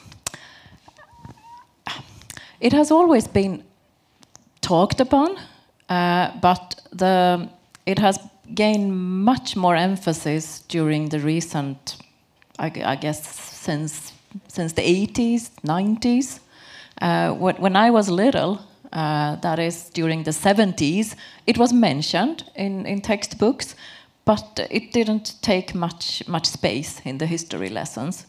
[2.59, 3.63] It has always been
[4.61, 5.37] talked upon,
[5.89, 7.49] uh, but the
[7.85, 8.19] it has
[8.53, 8.91] gained
[9.25, 11.97] much more emphasis during the recent,
[12.59, 14.13] I, I guess, since
[14.47, 16.39] since the 80s, 90s.
[17.01, 18.59] Uh, when, I was little,
[18.91, 23.75] uh, that is during the 70s, it was mentioned in, in textbooks,
[24.25, 28.25] but it didn't take much much space in the history lessons.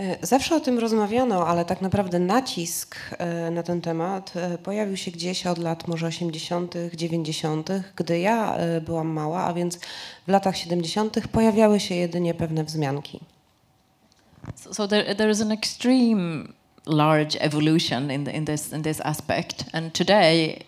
[0.00, 4.96] E, Zawsze o tym rozmawiano, ale tak naprawdę nacisk e, na ten temat e, pojawił
[4.96, 9.78] się gdzieś od lat może 80., 90., gdy ja byłam mała, a więc
[10.26, 11.28] w latach 70.
[11.32, 13.20] pojawiały się jedynie pewne wzmianki.
[14.54, 16.48] So, so there, there is an extreme
[16.86, 19.64] large evolution in, the, in, this, in this aspect.
[19.72, 20.64] And today,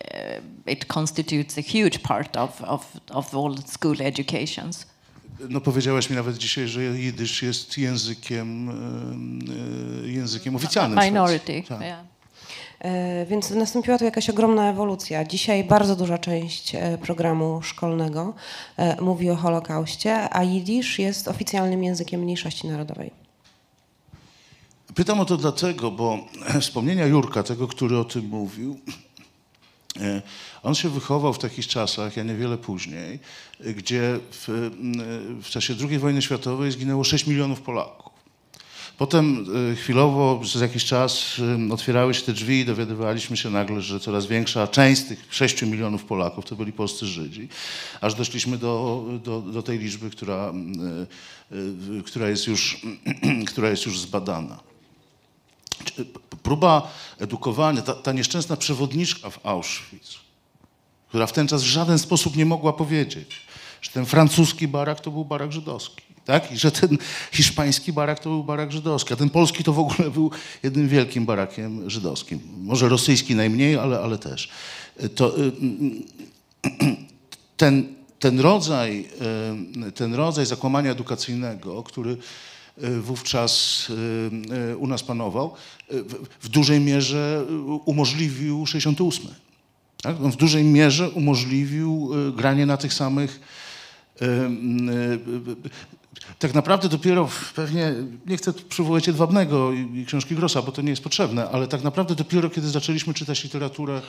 [0.67, 4.92] it constitutes a huge part of, of, of all school educations.
[5.49, 8.69] No powiedziałaś mi nawet dzisiaj, że jidysz jest językiem,
[10.05, 10.99] e, językiem oficjalnym.
[11.05, 11.81] Minority, Tak.
[11.81, 12.05] yeah.
[12.81, 15.25] E, Więc nastąpiła tu jakaś ogromna ewolucja.
[15.25, 18.35] Dzisiaj bardzo duża część e, programu szkolnego
[18.77, 23.11] e, mówi o Holokauście, a jidysz jest oficjalnym językiem mniejszości narodowej.
[24.95, 26.19] Pytam o to dlatego, bo
[26.61, 28.93] wspomnienia Jurka, tego, który o tym mówił, e,
[30.63, 33.19] on się wychował w takich czasach, ja niewiele później,
[33.61, 34.71] e, gdzie w,
[35.43, 38.13] w czasie II wojny światowej zginęło 6 milionów Polaków.
[38.99, 43.81] Potem e, chwilowo, przez jakiś czas e, otwierały się te drzwi i dowiadywaliśmy się nagle,
[43.81, 47.49] że coraz większa część z tych 6 milionów Polaków to byli polscy Żydzi,
[48.01, 51.57] aż doszliśmy do, do, do tej liczby, która, e,
[51.99, 52.81] e, która, jest już,
[53.51, 54.61] która jest już zbadana
[56.43, 60.21] próba edukowania, ta, ta nieszczęsna przewodniczka w Auschwitz,
[61.09, 63.47] która w ten czas w żaden sposób nie mogła powiedzieć,
[63.83, 66.53] że ten francuski barak to był barak żydowski, tak?
[66.53, 66.99] I że ten
[67.33, 70.31] hiszpański barak to był barak żydowski, a ten polski to w ogóle był
[70.63, 72.41] jednym wielkim barakiem żydowskim.
[72.57, 74.49] Może rosyjski najmniej, ale, ale też.
[75.15, 75.53] To, y,
[77.57, 79.09] ten, ten, rodzaj,
[79.89, 82.17] y, ten rodzaj zakłamania edukacyjnego, który y,
[83.01, 85.55] wówczas y, y, u nas panował,
[85.93, 86.03] y,
[86.41, 87.55] w- dużej mierze y,
[87.85, 89.27] umożliwił 68.
[90.03, 90.17] Tak?
[90.25, 93.41] On w dużej mierze umożliwił y, granie na tych samych.
[94.23, 95.71] y, y, y,
[96.39, 97.95] Tak naprawdę dopiero pewnie,
[98.27, 102.15] nie chcę przywołać Jedwabnego i, książki Grossa, bo to nie jest potrzebne, ale tak naprawdę
[102.15, 104.03] dopiero kiedy zaczęliśmy czytać literaturę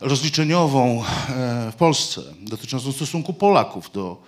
[0.00, 4.22] rozliczeniową e, w Polsce dotyczącą stosunku Polaków do,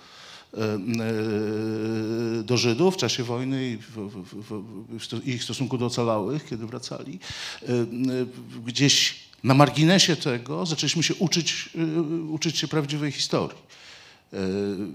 [2.43, 3.77] do Żydów w czasie wojny
[5.25, 7.19] i ich stosunku do ocalałych, kiedy wracali.
[7.61, 7.85] E, e,
[8.65, 13.57] Gdzieś na marginesie tego zaczęliśmy się uczyć, e, uczyć się prawdziwej historii.
[14.33, 14.37] E,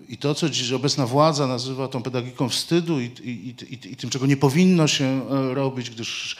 [0.08, 4.10] I to, co dziś obecna władza nazywa tą pedagogiką wstydu i, i, i, i tym,
[4.10, 6.36] czego nie powinno się e, robić, gdyż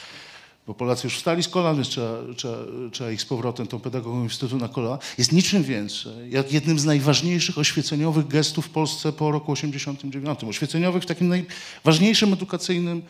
[0.67, 2.57] bo Polacy już wstali z kolan, więc trzeba, trzeba,
[2.93, 6.85] trzeba ich z powrotem tą pedagogiką wstydu na kola, jest niczym więcej, jak jednym z
[6.85, 10.45] najważniejszych oświeceniowych gestów w Polsce po roku 89.
[10.45, 13.03] Oświeceniowych w takim najważniejszym edukacyjnym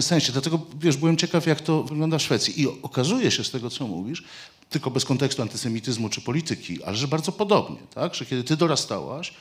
[0.00, 0.32] sensie.
[0.32, 2.60] Dlatego, wiesz, byłem ciekaw, jak to wygląda w Szwecji.
[2.60, 4.24] I okazuje się z tego, co mówisz,
[4.70, 8.14] tylko bez kontekstu antysemityzmu czy polityki, ale że bardzo podobnie, tak?
[8.14, 9.32] Że kiedy ty dorastałaś,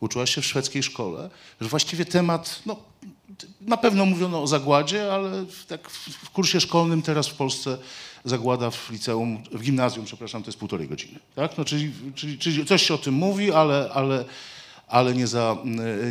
[0.00, 1.30] uczyłaś się w szwedzkiej szkole,
[1.60, 2.76] że właściwie temat, no,
[3.60, 5.90] na pewno mówiono o zagładzie, ale w- tak
[6.24, 7.78] w kursie szkolnym teraz w Polsce
[8.24, 11.18] zagłada w liceum, w gimnazjum, przepraszam, to jest półtorej godziny.
[11.34, 11.58] Tak?
[11.58, 14.24] No, czyli, czyli, czyli coś się o tym mówi, ale, ale,
[14.88, 15.56] ale nie, za,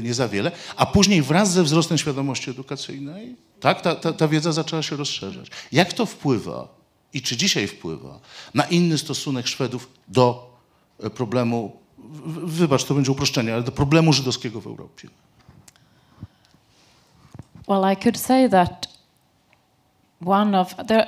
[0.02, 0.52] nie za wiele.
[0.76, 5.48] A później wraz ze wzrostem świadomości edukacyjnej tak, ta, ta, ta wiedza zaczęła się rozszerzać.
[5.72, 6.68] Jak to wpływa
[7.14, 8.20] i czy dzisiaj wpływa
[8.54, 10.56] na inny stosunek Szwedów do
[11.00, 11.83] e, problemu,
[12.46, 15.08] wybacz, to będzie uproszczenie, ale do problemu żydowskiego w Europie?
[17.68, 18.88] Well, I could say that
[20.26, 21.08] one of there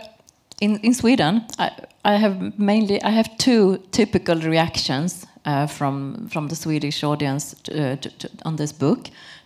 [0.61, 1.71] in in Sweden, I,
[2.03, 7.97] I have mainly I have two typical reactions uh, from from the Swedish audience to,
[7.97, 8.99] to, to, on this book.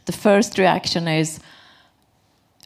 [0.05, 1.39] The first reaction is,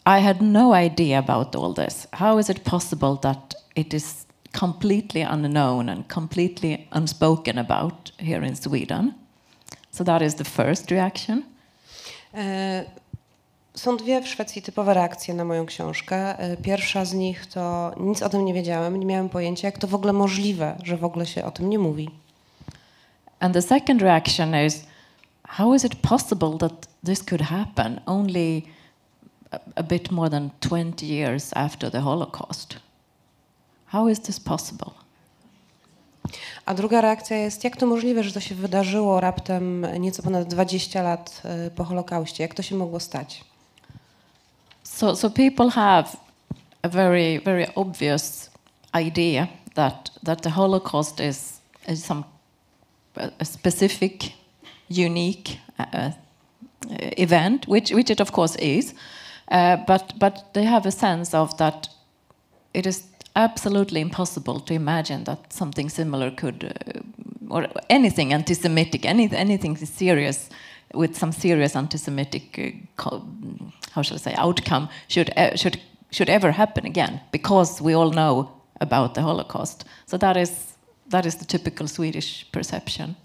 [0.05, 2.07] I had no idea about all this.
[2.11, 4.22] How is it possible that it is
[4.59, 9.13] completely unknown and completely unspoken about here in Sweden?
[9.91, 11.43] So that is the first reaction.
[12.33, 12.85] E,
[13.75, 16.35] Są dwie w Szwecji typowe reakcje na moją książkę.
[16.63, 19.95] Pierwsza z nich to nic o tym nie wiedziałem, nie miałem pojęcia, jak to w
[19.95, 22.09] ogóle możliwe, że w ogóle się o tym nie mówi.
[23.39, 24.85] And the second reaction is
[25.47, 28.61] how is it possible that this could happen only
[29.51, 32.75] a, a bit more than 20 years after the Holocaust?
[33.93, 34.91] How is this possible?
[36.65, 41.01] A druga reakcja jest, jak to możliwe, że to się wydarzyło raptem nieco ponad 20
[41.01, 41.41] lat
[41.75, 42.43] po Holokauście?
[42.43, 43.43] Jak to się mogło stać?
[44.83, 46.05] So, so people have
[46.81, 48.49] a very, very obvious
[49.07, 52.23] idea that, that the Holocaust is, is some
[53.43, 54.23] specific,
[54.89, 56.11] unique uh, uh,
[57.17, 58.93] event, which, which it of course is,
[59.51, 61.89] uh, but, but they have a sense of that
[62.73, 63.03] it is
[63.35, 70.49] absolutely impossible to imagine that something similar could, uh, or anything anti-Semitic, any, anything serious
[70.93, 73.19] with some serious anti-Semitic, uh,
[73.91, 75.79] how shall I say, outcome should uh, should
[76.11, 79.85] should ever happen again, because we all know about the Holocaust.
[80.05, 80.73] So that is
[81.09, 83.15] that is the typical Swedish perception.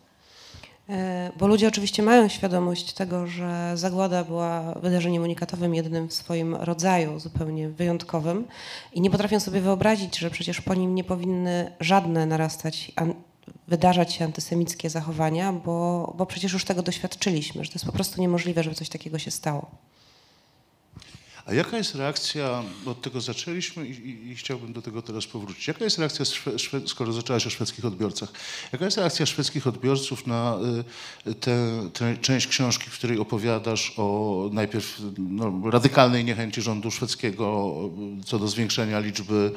[0.88, 6.54] E, bo ludzie oczywiście mają świadomość tego, że zagłada była wydarzeniem unikatowym, jednym w swoim
[6.54, 8.44] rodzaju, zupełnie wyjątkowym
[8.92, 12.92] i nie potrafią sobie wyobrazić, że przecież po nim nie powinny żadne narastać,
[13.68, 18.20] wydarzać się antysemickie zachowania, bo, bo przecież już tego doświadczyliśmy, że to jest po prostu
[18.20, 19.70] niemożliwe, żeby coś takiego się stało.
[21.48, 25.68] A jaka jest reakcja, od tego zaczęliśmy i, i, i, chciałbym do tego teraz powrócić.
[25.68, 26.24] Jaka jest reakcja,
[26.86, 28.32] skoro zaczęłaś o szwedzkich odbiorcach,
[28.72, 30.58] jaka jest reakcja szwedzkich odbiorców na
[31.26, 37.74] y, tę część książki, w której opowiadasz o najpierw no, radykalnej niechęci rządu szwedzkiego
[38.26, 39.52] co do zwiększenia liczby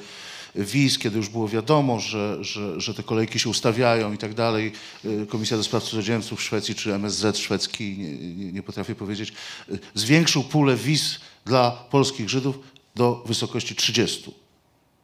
[0.56, 4.72] wiz, kiedy już było wiadomo, że, że, że te kolejki się ustawiają i tak dalej.
[5.06, 9.34] Y, Komisja do Spraw Cudzoziemców w Szwecji, czy MSZ szwedzki, nie, nie, nie potrafię powiedzieć,
[9.70, 12.60] y, zwiększył pulę wiz dla polskich Żydów
[12.96, 14.32] do wysokości 30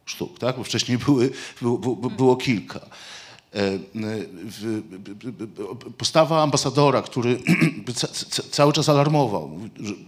[0.05, 0.57] sztuk, tak?
[0.57, 1.31] bo wcześniej były,
[1.61, 2.79] było, było kilka.
[3.53, 3.79] E,
[5.97, 7.39] postawa ambasadora, który
[8.51, 9.59] cały czas alarmował,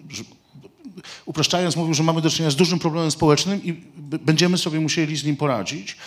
[0.09, 0.23] że,
[1.25, 3.73] upraszczając, mówił, że mamy do czynienia z dużym problemem społecznym i
[4.21, 5.97] będziemy sobie musieli z nim poradzić.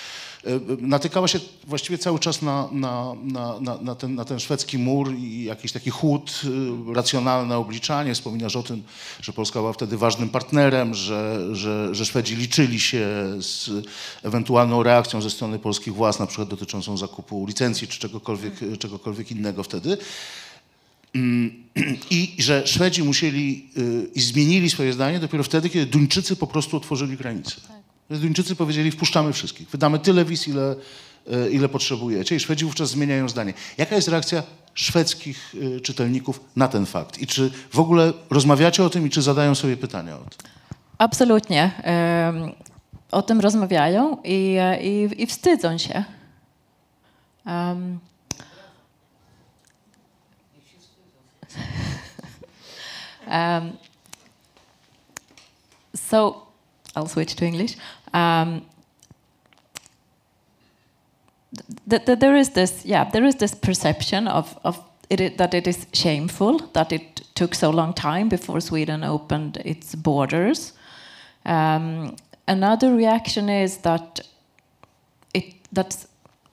[0.47, 3.15] E, natykała się właściwie cały czas na, na,
[3.61, 6.43] na, na, ten, na ten szwedzki mur i jakiś taki chłód,
[6.91, 8.15] e, racjonalne obliczanie.
[8.15, 8.83] Wspominasz o tym,
[9.21, 13.07] że Polska była wtedy ważnym partnerem, że, że, że Szwedzi liczyli się
[13.39, 13.71] z
[14.23, 19.63] ewentualną reakcją ze strony polskich władz, na przykład dotyczącą zakupu licencji czy czegokolwiek, czegokolwiek innego
[19.63, 19.97] wtedy.
[22.11, 26.77] I że Szwedzi musieli y, i zmienili swoje zdanie dopiero wtedy, kiedy Duńczycy po prostu
[26.77, 27.82] otworzyli granice.
[28.13, 28.21] Tak.
[28.21, 30.75] Duńczycy powiedzieli, wpuszczamy wszystkich, wydamy tyle wiz, ile,
[31.33, 32.37] y, ile potrzebujecie.
[32.37, 33.55] I Szwedzi wówczas zmieniają zdanie.
[33.79, 34.43] Jaka jest reakcja
[34.75, 37.19] szwedzkich y, czytelników na ten fakt?
[37.19, 40.51] I czy w ogóle rozmawiacie o tym i czy zadają sobie pytania o tym?
[40.99, 41.71] Absolutnie.
[43.11, 46.05] O tym rozmawiają i, i, i wstydzą się.
[47.47, 47.99] Um,
[53.33, 53.79] Um,
[55.95, 56.47] so
[56.95, 57.77] I'll switch to English.
[58.15, 58.67] Um,
[61.91, 64.77] th th there is this, yeah, there is this perception of, of
[65.11, 69.95] it, that it is shameful that it took so long time before Sweden opened its
[69.95, 70.73] borders.
[71.45, 74.21] Um, another reaction is that
[75.35, 76.07] it that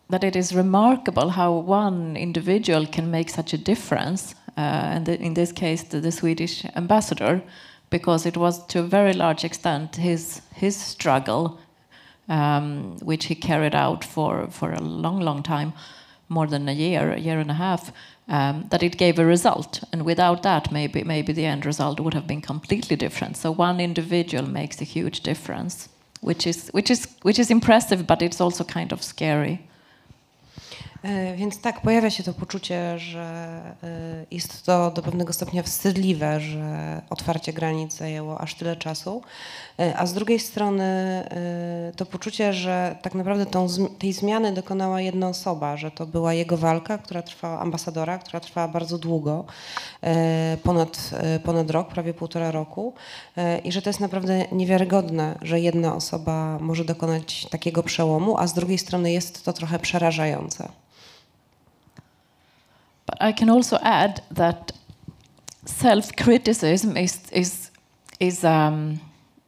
[0.09, 5.33] that it is remarkable how one individual can make such a difference uh, and in
[5.33, 7.41] this case the, the, Swedish ambassador,
[7.89, 11.59] because it was to a very large extent his his struggle,
[12.27, 15.73] um, which he carried out for for a long, long time,
[16.27, 17.91] more than a year, a year and a half,
[18.27, 19.83] um, that it gave a result.
[19.91, 23.37] And without that, maybe maybe the end result would have been completely different.
[23.37, 25.89] So one individual makes a huge difference,
[26.21, 29.68] which is which is which is impressive, but it's also kind of scary.
[31.03, 33.21] E, więc tak, pojawia się to poczucie, że
[33.83, 39.21] e, jest to do pewnego stopnia wstydliwe, że otwarcie granic zajęło aż tyle czasu,
[39.79, 40.79] e, a z drugiej strony
[41.95, 43.67] to poczucie, że tak naprawdę tą,
[43.99, 48.67] tej zmiany dokonała jedna osoba, że to była jego walka, która trwała, ambasadora, która trwała
[48.67, 49.45] bardzo długo,
[50.63, 51.11] ponad,
[51.43, 52.93] ponad rok, prawie półtora roku
[53.63, 58.53] i że to jest naprawdę niewiarygodne, że jedna osoba może dokonać takiego przełomu, a z
[58.53, 60.69] drugiej strony jest to trochę przerażające.
[63.09, 64.71] But I can also add that
[65.65, 67.71] self-criticism is is
[68.19, 68.99] is um,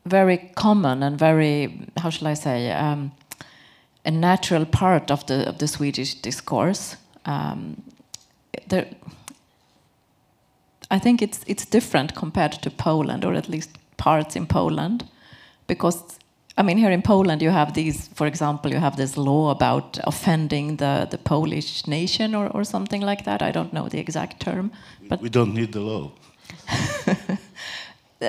[0.06, 1.70] very common and very
[2.02, 3.12] how shall I say um,
[4.06, 6.98] a natural part of the of the Swedish discourse.
[7.26, 7.84] Um,
[8.70, 8.88] there,
[10.96, 15.04] I think it's it's different compared to Poland, or at least parts in Poland,
[15.68, 16.04] because
[16.62, 19.98] I mean, here in Poland, you have these, for example, you have this law about
[20.04, 23.42] offending the, the Polish nation or, or something like that.
[23.42, 24.72] I don't know the exact term.
[25.10, 26.12] But we don't need the law.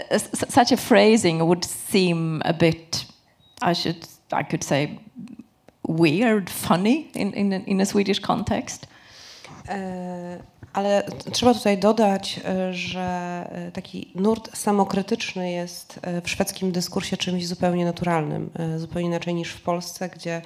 [0.48, 3.04] Such a phrasing would seem a bit,
[3.60, 4.98] I should, I could say,
[5.86, 8.86] weird, funny in, in, in a Swedish context.
[9.68, 10.38] Uh,
[10.72, 11.02] Ale
[11.32, 13.00] trzeba tutaj dodać, e, że
[13.52, 19.50] e, taki nurt samokrytyczny jest e, w szwedzkim dyskursie czymś zupełnie naturalnym, zupełnie inaczej niż
[19.50, 20.42] w Polsce, gdzie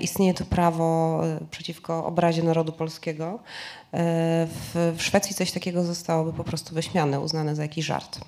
[0.00, 3.38] istnieje to prawo przeciwko obrazie narodu polskiego.
[3.92, 8.20] W, Szwecji coś takiego zostałoby po prostu wyśmiane, uznane za jakiś żart.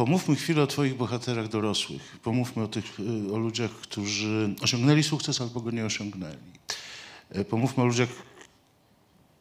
[0.00, 2.18] Pomówmy chwilę o Twoich bohaterach dorosłych.
[2.22, 2.84] Pomówmy o tych
[3.32, 6.36] o ludziach, którzy osiągnęli sukces albo go nie osiągnęli.
[7.30, 8.22] E, pomówmy o ludziach w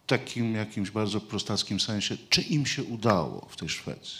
[0.07, 4.20] takim jakimś bardzo prostackim sensie, czy im się udało w tej Szwecji.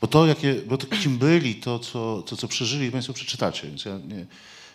[0.00, 3.84] Bo to, jakie, bo to kim byli, to co, to, co przeżyli, Państwo przeczytacie, więc
[3.84, 4.26] ja nie,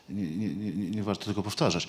[0.09, 1.87] nie, nie, nie warto tego powtarzać.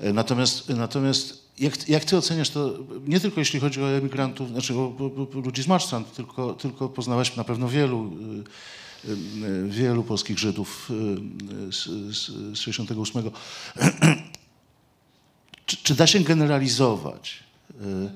[0.00, 4.74] E, Natomiast, natomiast jak, jak ty oceniasz to, nie tylko jeśli chodzi o emigrantów, znaczy
[4.74, 8.12] o, o, o ludzi z Marstrand, tylko, tylko poznałaś na pewno wielu,
[9.04, 10.90] y, wielu polskich Żydów
[11.70, 11.84] z,
[12.16, 13.22] z, z 68.
[15.66, 17.44] Czy, czy da się generalizować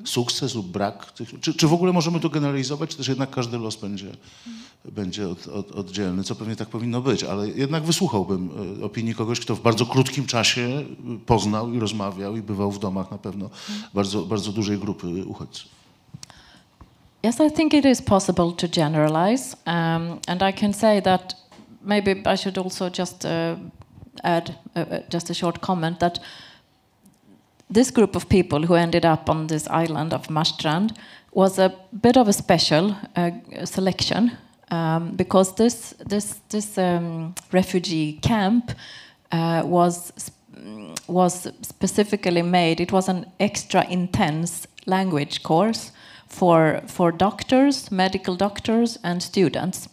[0.05, 3.59] sukces lub brak tych, czy, czy w ogóle możemy to generalizować, czy też jednak każdy
[3.59, 4.07] los będzie,
[4.85, 9.41] będzie od, od, oddzielny, co pewnie tak powinno być, ale jednak wysłuchałbym y, opinii kogoś,
[9.41, 10.85] kto w bardzo krótkim czasie y,
[11.27, 13.51] poznał i rozmawiał i bywał w domach na pewno
[13.95, 15.79] bardzo, bardzo dużej grupy uchodźców.
[17.27, 21.37] Yes, I think it is possible to generalize, um, and I can say that
[21.83, 23.31] maybe I should also just uh,
[24.23, 26.21] add uh, uh, just a short comment that
[27.71, 30.97] this group of people who ended up on this island of Marstrand
[31.33, 33.31] was a bit of a special uh,
[33.65, 34.33] selection
[34.71, 38.73] um, because this this this um, refugee camp
[39.33, 40.13] uh, was
[41.07, 42.81] was specifically made.
[42.81, 45.93] It was an extra intense language course
[46.27, 49.89] for for doctors, medical doctors, and students.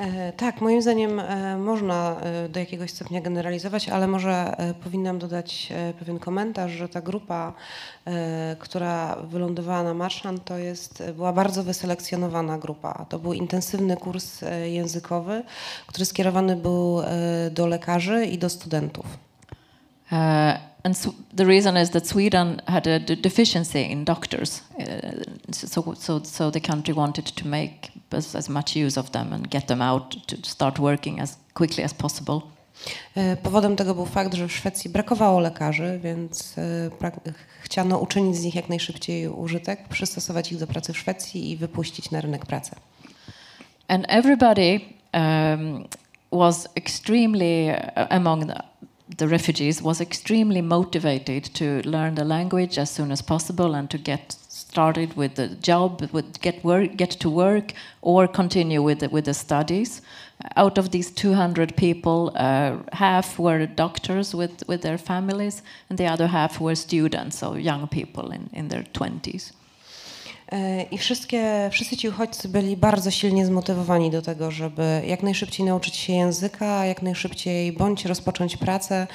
[0.00, 5.72] E, Tak, moim zdaniem e, można e, do jakiegoś stopnia generalizować, ale może powinnam dodać
[5.98, 7.52] pewien komentarz, że ta grupa,
[8.58, 13.06] która wylądowała na Marszland, to jest, była bardzo wyselekcjonowana grupa.
[13.08, 15.42] To był intensywny kurs językowy,
[15.86, 17.02] który skierowany był
[17.50, 19.29] do lekarzy i do studentów.
[20.12, 24.84] Uh, and so the reason is that Sweden had a de- deficiency in doctors, uh,
[25.52, 29.50] so, so so the country wanted to make as, as much use of them and
[29.50, 32.42] get them out to start working as quickly as possible.
[33.16, 36.90] E, Powodem tego był fakt, że w Szwecji brakowało lekarzy, więc e,
[37.62, 42.10] chciano uczynić z nich jak najszybciej użytek, przystosować ich do pracy w Szwecji i wypuścić
[42.10, 42.70] na rynek pracy.
[43.88, 44.80] And everybody
[45.12, 45.88] um,
[46.32, 48.69] was extremely, uh, among the,
[49.20, 53.98] the refugees, was extremely motivated to learn the language as soon as possible and to
[53.98, 59.08] get started with the job, with get work, get to work, or continue with the,
[59.08, 60.02] with the studies.
[60.56, 66.06] Out of these 200 people, uh, half were doctors with, with their families, and the
[66.06, 69.52] other half were students, so young people in, in their 20s.
[70.52, 75.66] E, I wszystkie, wszyscy ci uchodźcy byli bardzo silnie zmotywowani do tego, żeby jak najszybciej
[75.66, 79.06] nauczyć się języka, jak najszybciej bądź rozpocząć pracę,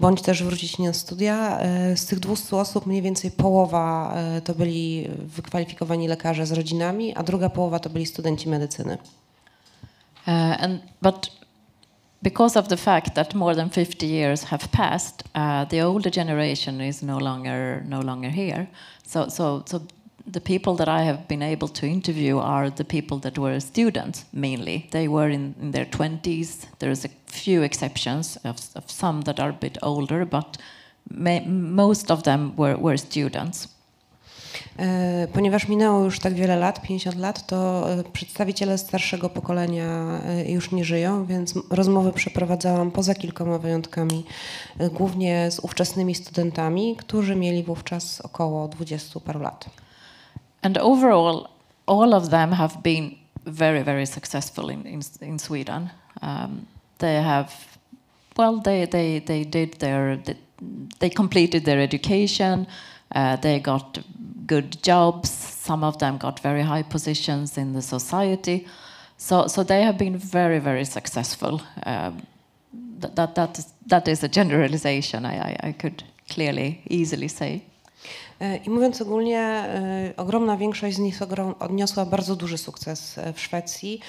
[0.00, 1.58] bądź też wrócić na studia.
[1.60, 7.14] E, Z tych 200 osób mniej więcej połowa e, to byli wykwalifikowani lekarze z rodzinami,
[7.14, 8.98] a druga połowa to byli studenci medycyny.
[10.26, 11.30] Uh, and but
[12.22, 16.80] because of the fact that more than 50 years have passed, uh, the older generation
[16.80, 18.66] is no longer no longer here.
[19.06, 19.80] So so so
[20.26, 24.24] the people that I have been able to interview are the people that were students
[24.32, 24.88] mainly.
[24.90, 26.66] They were in, in their 20s.
[26.78, 30.58] There's a few exceptions of, of some that are a bit older, but
[31.10, 33.68] ma- most of them were, were students.
[34.78, 40.50] E, Ponieważ minęło już tak wiele lat, 50 lat, to e, przedstawiciele starszego pokolenia e,
[40.50, 44.24] już nie żyją, więc rozmowy przeprowadzałam poza kilkoma wyjątkami,
[44.92, 49.70] głównie z ówczesnymi studentami, którzy mieli wówczas około 20 paru lat.
[50.62, 51.50] And overall,
[51.86, 55.90] all of them have been very, very successful in, in, in Sweden.
[56.20, 56.66] Um,
[56.98, 57.78] they have,
[58.36, 60.36] well, they, they, they did their, they,
[61.00, 62.66] they completed their education,
[63.14, 63.98] uh, they got
[64.46, 68.66] good jobs, some of them got very high positions in the society.
[69.16, 71.62] So, so they have been very, very successful.
[71.84, 72.26] Um,
[73.00, 77.64] that, that, that, is, that is a generalization, I, I, I could clearly, easily say.
[78.42, 81.20] E, I mówiąc ogólnie, e, ogromna większość z nich
[81.58, 84.00] odniosła bardzo duży sukces e, w Szwecji.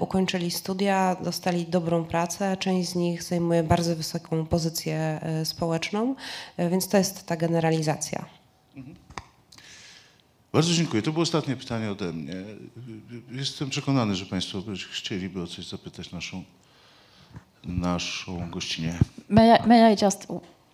[0.00, 6.14] Ukończyli studia, dostali dobrą pracę, część z nich zajmuje bardzo wysoką pozycję społeczną,
[6.58, 8.24] więc to jest ta generalizacja.
[10.52, 11.02] Bardzo dziękuję.
[11.02, 12.34] To było ostatnie pytanie ode mnie.
[13.30, 16.44] Jestem przekonany, że Państwo by chcieliby o coś zapytać naszą,
[17.64, 18.98] naszą gościnę.
[19.28, 20.26] May I, may I just,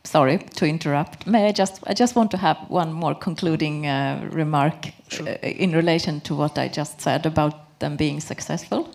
[0.07, 1.27] sorry to interrupt.
[1.27, 4.75] May I just, I just want to have one more concluding uh, remark
[5.21, 8.89] uh, in relation to what I just said about them being successful.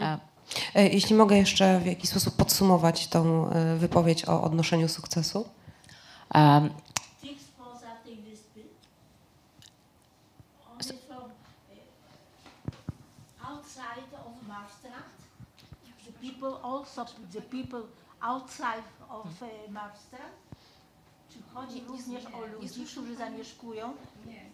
[0.00, 0.18] Uh,
[0.74, 5.48] Jeśli mogę jeszcze w jakiś sposób podsumować tą wypowiedź o odnoszeniu sukcesu.
[6.34, 6.70] um,
[7.20, 8.66] Things was I think this bit.
[10.72, 11.30] Only from
[13.44, 15.18] outside of Maastricht.
[16.06, 17.82] The people also the people
[18.20, 20.22] outside of uh, Maastricht
[21.28, 23.92] to Czy chodzi również o ludzi, którzy zamieszkują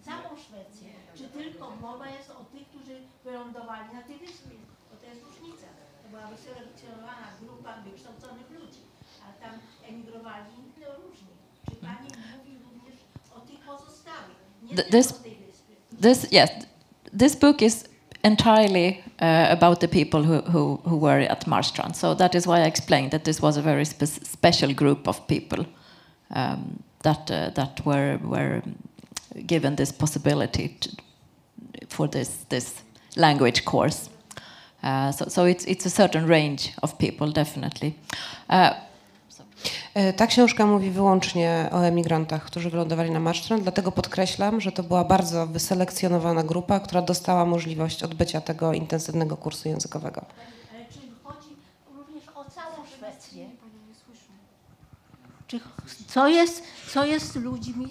[0.04, 0.88] całą Szwecję?
[1.16, 4.56] Czy tylko mowa jest o tych, którzy wylądowali na tej wyspie?
[4.90, 5.66] Bo to jest różnica.
[6.02, 8.80] To była wyselekcjonowana grupa wykształconych ludzi,
[9.24, 9.58] a tam
[9.88, 10.44] emigrowali
[10.80, 11.28] no, różni.
[11.70, 12.08] Czy Pani
[12.38, 12.98] mówi również
[13.36, 15.72] o tych pozostałych, nie Th- tylko this- z tej wyspy?
[16.02, 16.50] This yes,
[17.18, 17.84] this book is
[18.24, 21.94] entirely uh, about the people who, who, who were at Marstrand.
[21.94, 25.26] So that is why I explained that this was a very spe- special group of
[25.28, 25.66] people
[26.30, 28.62] um, that uh, that were were
[29.46, 30.90] given this possibility to,
[31.88, 32.82] for this this
[33.16, 34.08] language course.
[34.82, 37.94] Uh, so so it's it's a certain range of people definitely.
[39.94, 44.82] E, Ta książka mówi wyłącznie o emigrantach, którzy wylądowali na Marstrand, dlatego podkreślam, że to
[44.82, 50.24] była bardzo wyselekcjonowana grupa, która dostała możliwość odbycia tego intensywnego kursu językowego.
[55.46, 55.60] Czy
[56.08, 57.86] co, jest, co jest z ludźmi,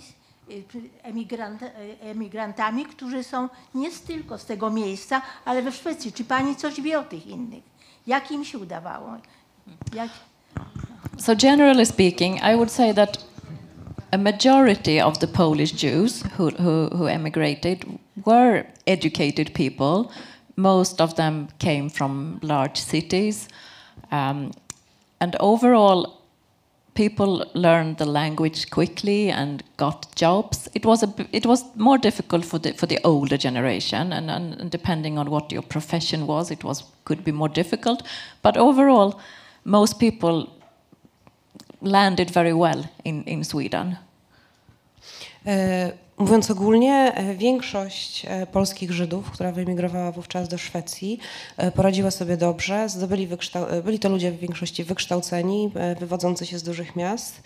[0.49, 0.63] y,
[1.03, 6.11] emigrant, y, emigrantami, którzy są nie tylko z tego miejsca, ale we Szwecji?
[6.13, 7.63] Czy pani coś wie o tych innych?
[8.07, 9.07] Jak im się udawało?
[9.93, 10.09] Jak,
[11.17, 13.17] So, generally speaking, I would say that
[14.11, 20.11] a majority of the Polish Jews who, who, who emigrated were educated people.
[20.55, 23.47] Most of them came from large cities.
[24.11, 24.51] Um,
[25.19, 26.21] and overall,
[26.93, 30.69] people learned the language quickly and got jobs.
[30.75, 34.69] It was, a, it was more difficult for the, for the older generation, and, and
[34.69, 38.03] depending on what your profession was, it was, could be more difficult.
[38.43, 39.19] But overall,
[39.63, 40.53] most people
[41.83, 43.95] landed very well in, in Sweden.
[45.45, 51.19] E, Mówiąc ogólnie, e, większość e, polskich Żydów, która wyemigrowała wówczas do Szwecji,
[51.75, 52.89] poradziła sobie dobrze.
[52.89, 53.27] Zdobyli
[53.83, 57.43] byli to ludzie w większości wykształceni, wywodzący się z dużych miast.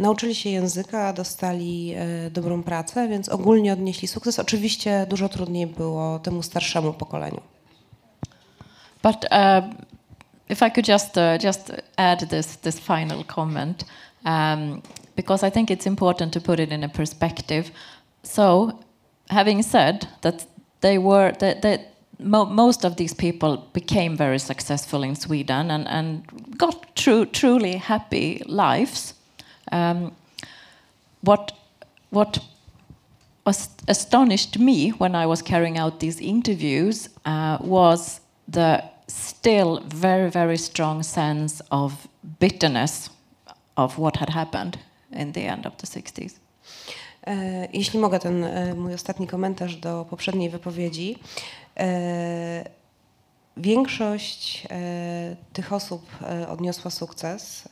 [0.00, 1.94] Nauczyli się języka, dostali
[2.30, 4.38] dobrą pracę, więc ogólnie odnieśli sukces.
[4.38, 7.40] Oczywiście dużo trudniej było temu starszemu pokoleniu.
[9.02, 9.64] But uh,
[10.48, 13.84] if I could just uh, just add this this final comment,
[14.24, 14.82] um,
[15.16, 17.70] because I think it's important to put it in a perspective.
[18.22, 18.78] So,
[19.30, 20.46] having said that,
[20.80, 25.88] they were that that mo- most of these people became very successful in Sweden and
[25.88, 26.22] and
[26.58, 29.14] got true truly happy lives.
[29.72, 30.12] Um,
[31.20, 31.52] what
[32.10, 32.38] what
[33.88, 40.58] astonished me when I was carrying out these interviews uh, was the still very, very
[40.58, 41.92] strong sense of
[42.40, 43.10] bitterness
[43.76, 44.78] of what had happened
[45.12, 46.40] in the end of the 60s.
[47.26, 51.18] E, Jeśli mogę, ten e, mój ostatni komentarz do poprzedniej wypowiedzi.
[51.76, 52.78] E,
[53.60, 54.66] Większość
[55.52, 56.06] tych osób
[56.48, 57.68] odniosła sukces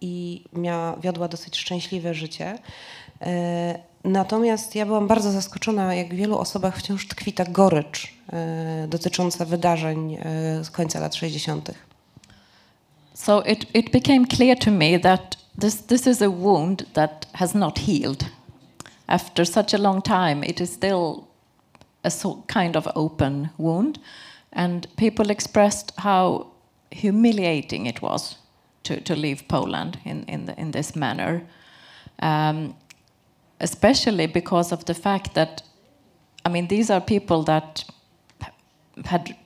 [0.00, 2.58] i miała, wiodła dosyć szczęśliwe życie.
[4.04, 8.14] Natomiast ja byłam bardzo zaskoczona, jak w wielu osobach wciąż tkwi ta gorycz
[8.88, 10.18] dotycząca wydarzeń
[10.62, 11.74] z końca lat 60.
[13.14, 17.54] So it, it became clear to me that this, this is a wound that has
[17.54, 18.24] not healed.
[19.06, 21.28] After such a long time, it is still
[22.04, 23.98] a so, kind of open wound.
[24.52, 26.46] And people expressed how
[26.90, 28.36] humiliating it was
[28.82, 31.42] to, to leave Poland in, in, the, in this manner.
[32.20, 32.74] Um,
[33.60, 35.62] especially because of the fact that,
[36.44, 37.84] I mean, these are people that
[39.04, 39.36] had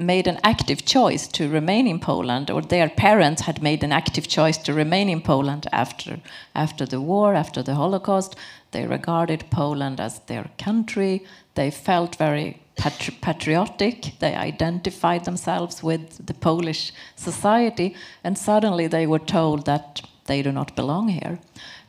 [0.00, 4.26] made an active choice to remain in Poland, or their parents had made an active
[4.26, 6.18] choice to remain in Poland after,
[6.54, 8.36] after the war, after the Holocaust.
[8.70, 11.22] They regarded Poland as their country.
[11.54, 14.18] They felt very patri- patriotic.
[14.18, 17.94] They identified themselves with the Polish society,
[18.24, 21.38] and suddenly they were told that they do not belong here.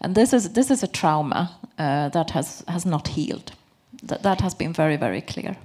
[0.01, 3.51] And this is, this is a trauma uh, that has, has not healed.
[4.03, 5.55] That, that has been very, very clear.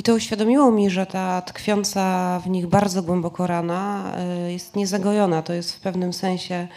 [0.00, 4.12] I to uświadomiło mi, że ta tkwiąca w nich bardzo głęboko rana
[4.46, 5.42] y, jest niezagojona.
[5.42, 6.68] To jest w pewnym sensie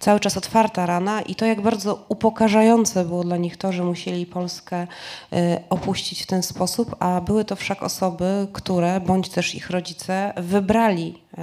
[0.00, 4.26] cały czas otwarta rana i to jak bardzo upokarzające było dla nich to, że musieli
[4.26, 5.36] Polskę y,
[5.70, 11.14] opuścić w ten sposób, a były to wszak osoby, które, bądź też ich rodzice, wybrali
[11.32, 11.42] y,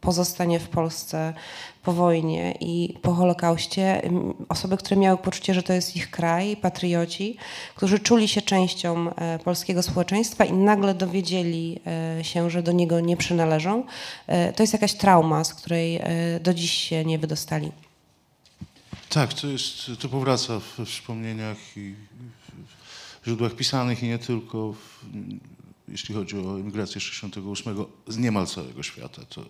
[0.00, 1.34] pozostanie w Polsce
[1.82, 4.02] po wojnie i po Holokauście.
[4.48, 7.36] Osoby, które miały poczucie, że to jest ich kraj, patrioci,
[7.74, 11.80] którzy czuli się częścią e, polskiego społeczeństwa i nagle dowiedzieli
[12.22, 13.84] się, że do niego nie przynależą.
[14.56, 16.00] To jest jakaś trauma, z której
[16.40, 17.85] do dziś się nie wydostali.
[19.16, 21.94] Tak, to, jest, to powraca we wspomnieniach i
[23.22, 25.04] w źródłach pisanych i nie tylko, w,
[25.88, 29.22] jeśli chodzi o emigrację 68 z niemal całego świata.
[29.24, 29.44] To,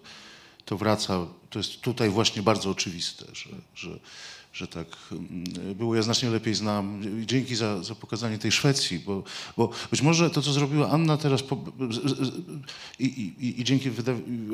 [0.65, 3.99] to wraca, to jest tutaj właśnie bardzo oczywiste, że, że,
[4.57, 5.97] że tak mm, było.
[5.97, 7.03] Ja znacznie lepiej znam.
[7.27, 9.23] Dzięki za, za pokazanie tej Szwecji, bo,
[9.57, 11.57] bo być może to, co zrobiła Anna teraz po,
[12.99, 13.91] i, i, i dzięki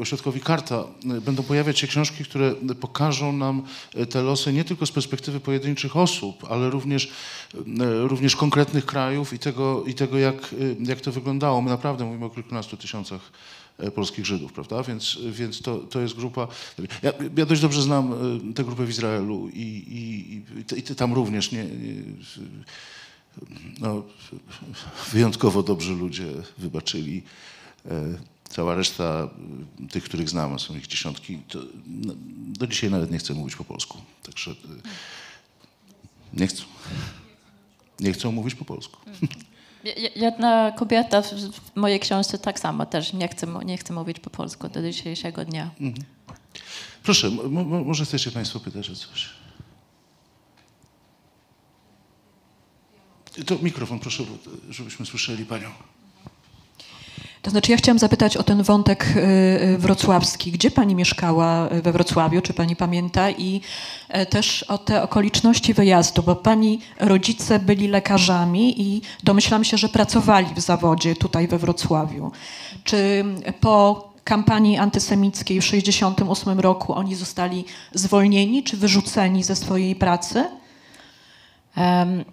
[0.00, 0.84] ośrodkowi Karta
[1.16, 3.62] y, będą pojawiać się książki, które pokażą nam
[3.96, 7.04] y, te losy nie tylko z perspektywy pojedynczych osób, ale również,
[7.54, 11.62] y, również konkretnych krajów i tego, i tego jak, jak to wyglądało.
[11.62, 13.20] My naprawdę mówimy o kilkunastu tysiącach
[13.94, 14.82] polskich Żydów, prawda?
[14.82, 16.48] Więc, więc to, to jest grupa.
[17.02, 21.52] Ja, ja dość dobrze znam e, tę grupę w Izraelu i, i, i, tam również
[21.52, 21.94] nie, nie,
[23.80, 24.02] no,
[25.12, 26.26] wyjątkowo dobrzy ludzie
[26.58, 27.22] wybaczyli.
[27.86, 28.18] E,
[28.48, 29.28] Cała reszta
[29.84, 32.14] e, tych, których znam, a są ich dziesiątki, to no,
[32.48, 33.98] do dzisiaj nawet nie chcę mówić po polsku.
[34.22, 34.54] Także e,
[36.32, 36.64] nie chcą.
[38.00, 39.00] Nie chcą mówić po polsku.
[39.84, 44.30] Je- Jedna kobieta w mojej książce tak samo też nie chce, nie chce mówić po
[44.30, 45.70] polsku do dzisiejszego dnia.
[47.02, 49.30] Proszę, mo, mo, może chcecie Państwo pytać o coś?
[53.46, 54.24] To mikrofon, proszę,
[54.70, 55.70] żebyśmy słyszeli Panią.
[57.42, 60.52] To znaczy, ja chciałam zapytać o ten wątek y, y, wrocławski.
[60.52, 63.30] Gdzie pani mieszkała y, we Wrocławiu, czy pani pamięta?
[63.30, 63.60] I
[64.08, 69.88] e, też o te okoliczności wyjazdu, bo pani rodzice byli lekarzami i domyślam się, że
[69.88, 72.32] pracowali w zawodzie tutaj we Wrocławiu.
[72.84, 73.24] Czy
[73.60, 77.64] po kampanii antysemickiej w 1968 roku oni zostali
[77.94, 80.44] zwolnieni czy wyrzuceni ze swojej pracy?
[81.76, 82.24] Um,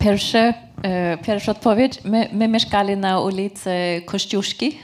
[0.00, 2.04] pierwsze, e, pierwsza odpowiedź.
[2.04, 3.70] My, my mieszkali na ulicy
[4.06, 4.78] Kościuszki.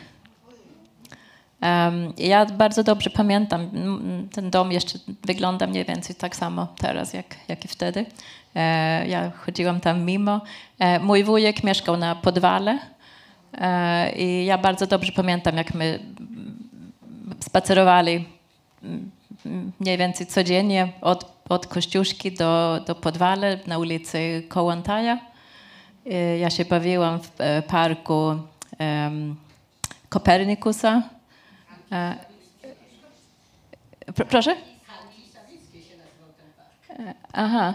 [2.19, 3.71] Ja bardzo dobrze pamiętam,
[4.33, 8.07] ten dom jeszcze wygląda mniej więcej tak samo teraz, jak, jak i wtedy.
[8.55, 10.41] E, ja chodziłam tam mimo.
[10.79, 12.79] E, mój wujek mieszkał na podwale
[14.17, 15.99] i ja bardzo dobrze pamiętam, jak my
[17.41, 18.25] spacerowali
[19.81, 25.19] mniej więcej codziennie od, od Kościuszki do, do Podwale na ulicy Kołątaja.
[26.11, 28.35] E, Ja się bawiłam w e, parku
[28.79, 29.37] em,
[30.09, 31.03] Kopernikusa.
[31.93, 32.15] E,
[34.13, 34.57] pr- proszę?
[36.91, 37.75] E, Aha.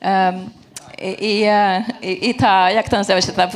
[0.00, 0.50] Em,
[1.20, 1.44] i,
[2.02, 3.48] i, i, ta, jak to nazywa się, ta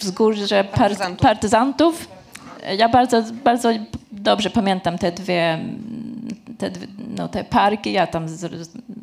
[0.00, 1.20] wzgórze par, Partyzantów.
[1.22, 2.08] partyzantów.
[2.78, 3.68] Ja bardzo, bardzo
[4.12, 5.58] dobrze pamiętam te dwie,
[6.58, 6.70] te,
[7.16, 7.92] no, te parki.
[7.92, 8.26] Ja tam,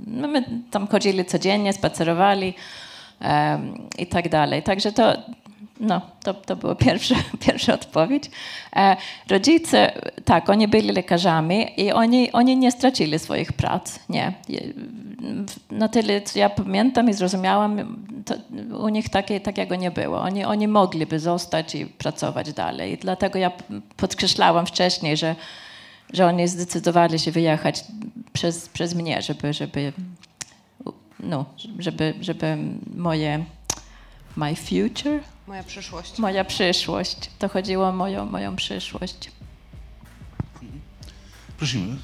[0.07, 2.53] no, my tam chodzili codziennie, spacerowali
[3.19, 4.63] em, i tak dalej.
[4.63, 5.13] Także to,
[5.79, 8.31] no, to, to była pierwsza, pierwsza odpowiedź.
[8.75, 8.97] E,
[9.29, 9.91] rodzice,
[10.25, 14.33] tak, oni byli lekarzami i oni, oni nie stracili swoich prac, nie.
[15.71, 17.97] Na tyle, co ja pamiętam i zrozumiałam,
[18.79, 20.21] u nich takie, takiego nie było.
[20.21, 22.97] Oni, oni mogliby zostać i pracować dalej.
[22.97, 23.51] Dlatego ja
[23.97, 25.35] podkreślałam wcześniej, że,
[26.13, 27.83] że oni zdecydowali się wyjechać
[28.33, 29.93] przez, przez mnie, żeby, żeby,
[31.19, 31.45] no,
[31.79, 32.57] żeby, żeby
[32.95, 33.45] moje
[34.35, 36.19] my future, Moja przyszłość.
[36.19, 37.29] moja przyszłość.
[37.39, 39.31] To chodziło o moją, moją przyszłość.
[41.57, 41.97] Prosimy.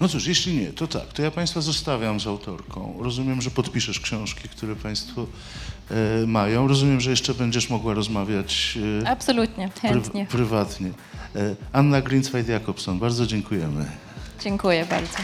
[0.00, 2.96] No cóż, jeśli nie, to tak, to ja Państwa zostawiam z autorką.
[3.00, 5.26] Rozumiem, że podpiszesz książki, które Państwo
[5.90, 6.68] e, mają.
[6.68, 10.26] Rozumiem, że jeszcze będziesz mogła rozmawiać e, Absolutnie, chętnie.
[10.26, 10.90] prywatnie.
[11.36, 13.86] E, Anna Grinsweit-Jakobson, bardzo dziękujemy.
[14.44, 15.16] Dziękuję bardzo.